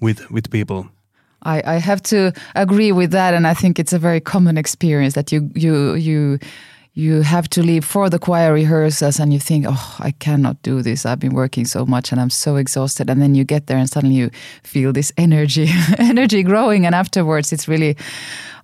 with 0.01 0.29
with 0.31 0.49
people. 0.49 0.85
I, 1.43 1.61
I 1.65 1.79
have 1.79 2.01
to 2.03 2.33
agree 2.55 2.91
with 2.91 3.11
that, 3.11 3.33
and 3.33 3.47
I 3.47 3.53
think 3.53 3.79
it's 3.79 3.93
a 3.93 3.99
very 3.99 4.19
common 4.19 4.57
experience 4.57 5.13
that 5.13 5.31
you 5.31 5.49
you 5.55 5.95
you 5.95 6.39
you 6.93 7.21
have 7.21 7.47
to 7.49 7.61
leave 7.61 7.85
for 7.85 8.09
the 8.09 8.19
choir 8.19 8.53
rehearsals, 8.53 9.19
and 9.19 9.31
you 9.31 9.39
think, 9.39 9.65
oh, 9.69 9.95
I 9.99 10.11
cannot 10.11 10.61
do 10.63 10.81
this. 10.81 11.05
I've 11.05 11.19
been 11.19 11.33
working 11.33 11.65
so 11.65 11.85
much, 11.85 12.11
and 12.11 12.19
I'm 12.19 12.29
so 12.29 12.57
exhausted. 12.57 13.09
And 13.09 13.21
then 13.21 13.35
you 13.35 13.45
get 13.45 13.67
there, 13.67 13.77
and 13.77 13.89
suddenly 13.89 14.15
you 14.15 14.29
feel 14.63 14.91
this 14.91 15.13
energy 15.15 15.69
energy 15.97 16.43
growing, 16.43 16.85
and 16.85 16.95
afterwards, 16.95 17.53
it's 17.53 17.67
really 17.67 17.95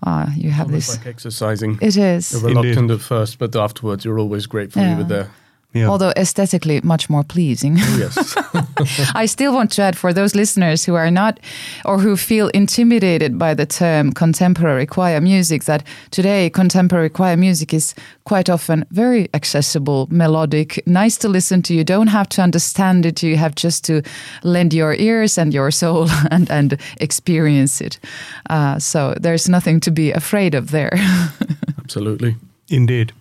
uh, 0.04 0.28
you 0.36 0.52
have 0.52 0.68
Almost 0.68 0.88
this. 0.88 0.98
like 0.98 1.08
exercising. 1.08 1.78
It 1.82 1.98
is. 1.98 2.32
You're 2.32 2.42
reluctant 2.42 2.92
at 2.92 3.02
first, 3.02 3.40
but 3.40 3.56
afterwards 3.56 4.04
you're 4.06 4.20
always 4.20 4.48
grateful 4.48 4.84
you 4.84 4.98
were 4.98 5.04
there. 5.04 5.30
Yeah. 5.76 5.90
Although 5.90 6.14
aesthetically 6.16 6.80
much 6.84 7.10
more 7.10 7.24
pleasing. 7.24 7.76
Yes. 7.98 8.34
I 9.14 9.26
still 9.26 9.54
want 9.54 9.72
to 9.72 9.82
add 9.82 9.98
for 9.98 10.14
those 10.14 10.34
listeners 10.34 10.86
who 10.86 10.96
are 10.96 11.12
not 11.12 11.38
or 11.84 12.00
who 12.00 12.16
feel 12.16 12.48
intimidated 12.54 13.38
by 13.38 13.54
the 13.54 13.66
term 13.66 14.14
contemporary 14.14 14.86
choir 14.86 15.20
music 15.20 15.66
that 15.66 15.84
today 16.12 16.50
contemporary 16.50 17.10
choir 17.10 17.36
music 17.36 17.74
is 17.74 17.94
quite 18.24 18.50
often 18.50 18.86
very 18.92 19.28
accessible, 19.34 20.08
melodic, 20.10 20.82
nice 20.88 21.18
to 21.18 21.28
listen 21.28 21.62
to. 21.64 21.74
You 21.74 21.84
don't 21.84 22.08
have 22.08 22.30
to 22.30 22.42
understand 22.42 23.06
it, 23.06 23.22
you 23.22 23.36
have 23.36 23.56
just 23.56 23.84
to 23.86 24.02
lend 24.44 24.74
your 24.74 24.94
ears 24.94 25.38
and 25.38 25.54
your 25.54 25.72
soul 25.72 26.08
and, 26.32 26.50
and 26.50 26.80
experience 27.02 27.82
it. 27.82 28.00
Uh, 28.50 28.80
so 28.80 29.14
there's 29.20 29.50
nothing 29.50 29.82
to 29.82 29.92
be 29.92 30.14
afraid 30.14 30.56
of 30.56 30.72
there. 30.72 30.94
Absolutely. 31.80 32.38
Indeed. 32.70 33.12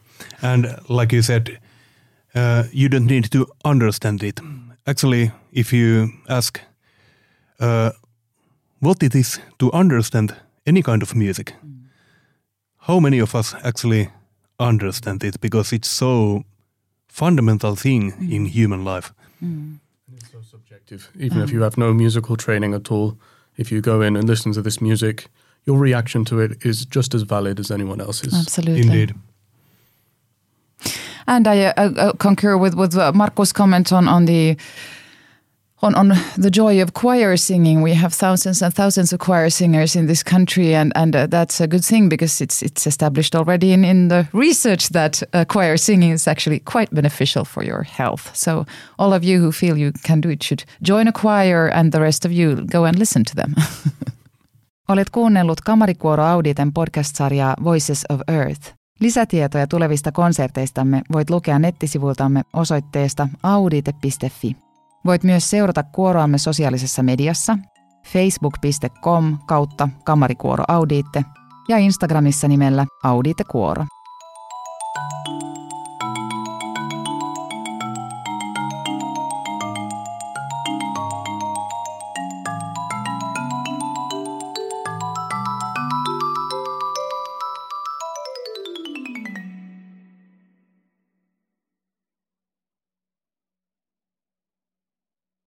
And 0.40 0.78
like 0.88 1.12
you 1.12 1.20
said, 1.20 1.58
uh, 2.34 2.64
you 2.72 2.88
don't 2.88 3.06
need 3.06 3.30
to 3.30 3.46
understand 3.64 4.22
it. 4.22 4.40
Actually, 4.86 5.32
if 5.52 5.72
you 5.72 6.10
ask 6.28 6.60
uh, 7.60 7.90
what 8.80 9.02
it 9.02 9.14
is 9.14 9.40
to 9.58 9.72
understand 9.72 10.34
any 10.66 10.82
kind 10.82 11.02
of 11.02 11.14
music, 11.14 11.54
how 12.76 13.00
many 13.00 13.20
of 13.20 13.34
us 13.34 13.54
actually 13.62 14.10
understand 14.58 15.24
it 15.24 15.40
because 15.40 15.72
it's 15.72 15.88
so 15.88 16.44
fundamental 17.08 17.76
thing 17.76 18.12
in 18.30 18.46
human 18.46 18.84
life. 18.84 19.12
It's 20.12 20.30
so 20.32 20.40
subjective. 20.42 21.10
Even 21.18 21.42
if 21.42 21.50
you 21.50 21.62
have 21.62 21.78
no 21.78 21.94
musical 21.94 22.36
training 22.36 22.74
at 22.74 22.90
all, 22.90 23.16
if 23.56 23.70
you 23.72 23.80
go 23.80 24.02
in 24.02 24.16
and 24.16 24.28
listen 24.28 24.52
to 24.52 24.62
this 24.62 24.80
music, 24.80 25.28
your 25.66 25.78
reaction 25.78 26.24
to 26.24 26.40
it 26.40 26.64
is 26.64 26.84
just 26.84 27.14
as 27.14 27.22
valid 27.22 27.58
as 27.60 27.70
anyone 27.70 28.00
else's. 28.00 28.34
Absolutely. 28.34 28.82
Indeed. 28.82 29.14
And 31.26 31.46
I 31.46 31.66
uh, 31.66 31.90
uh, 31.90 32.12
concur 32.18 32.56
with 32.56 32.74
with 32.74 32.96
uh, 32.96 33.12
Markku's 33.12 33.52
comment 33.52 33.92
on 33.92 34.08
on 34.08 34.26
the 34.26 34.56
on 35.84 35.94
on 35.94 36.12
the 36.36 36.50
joy 36.50 36.82
of 36.82 36.92
choir 36.92 37.36
singing. 37.36 37.82
We 37.82 37.94
have 37.94 38.14
thousands 38.14 38.62
and 38.62 38.74
thousands 38.74 39.12
of 39.12 39.18
choir 39.18 39.50
singers 39.50 39.96
in 39.96 40.06
this 40.06 40.22
country, 40.22 40.74
and 40.74 40.92
and 40.96 41.14
uh, 41.16 41.26
that's 41.26 41.60
a 41.60 41.66
good 41.66 41.84
thing 41.84 42.08
because 42.08 42.40
it's 42.40 42.62
it's 42.62 42.86
established 42.86 43.34
already 43.34 43.72
in 43.72 43.84
in 43.84 44.08
the 44.08 44.26
research 44.32 44.88
that 44.88 45.22
uh, 45.32 45.44
choir 45.44 45.76
singing 45.76 46.12
is 46.12 46.26
actually 46.26 46.60
quite 46.60 46.94
beneficial 46.94 47.44
for 47.44 47.64
your 47.64 47.82
health. 47.82 48.30
So 48.34 48.64
all 48.98 49.12
of 49.12 49.24
you 49.24 49.40
who 49.40 49.52
feel 49.52 49.76
you 49.76 49.92
can 50.02 50.20
do 50.20 50.30
it 50.30 50.42
should 50.42 50.64
join 50.82 51.08
a 51.08 51.12
choir, 51.12 51.68
and 51.68 51.92
the 51.92 52.00
rest 52.00 52.24
of 52.24 52.32
you 52.32 52.56
go 52.66 52.84
and 52.84 52.98
listen 52.98 53.24
to 53.24 53.34
them. 53.34 53.54
Olet 54.88 55.10
kuunnellut 55.10 55.60
Kamarikuoro 55.64 56.24
Auditen 56.24 56.72
podcast-sarjaa 56.72 57.54
Voices 57.64 58.04
of 58.10 58.20
Earth. 58.28 58.83
Lisätietoja 59.04 59.66
tulevista 59.66 60.12
konserteistamme 60.12 61.02
voit 61.12 61.30
lukea 61.30 61.58
nettisivultamme 61.58 62.42
osoitteesta 62.52 63.28
audite.fi. 63.42 64.56
Voit 65.04 65.24
myös 65.24 65.50
seurata 65.50 65.82
kuoroamme 65.82 66.38
sosiaalisessa 66.38 67.02
mediassa 67.02 67.58
facebook.com 68.06 69.38
kautta 69.46 69.88
kamarikuoro 70.04 70.64
audiitte 70.68 71.24
ja 71.68 71.78
Instagramissa 71.78 72.48
nimellä 72.48 72.86
Audite 73.02 73.44
Kuoro. 73.44 73.84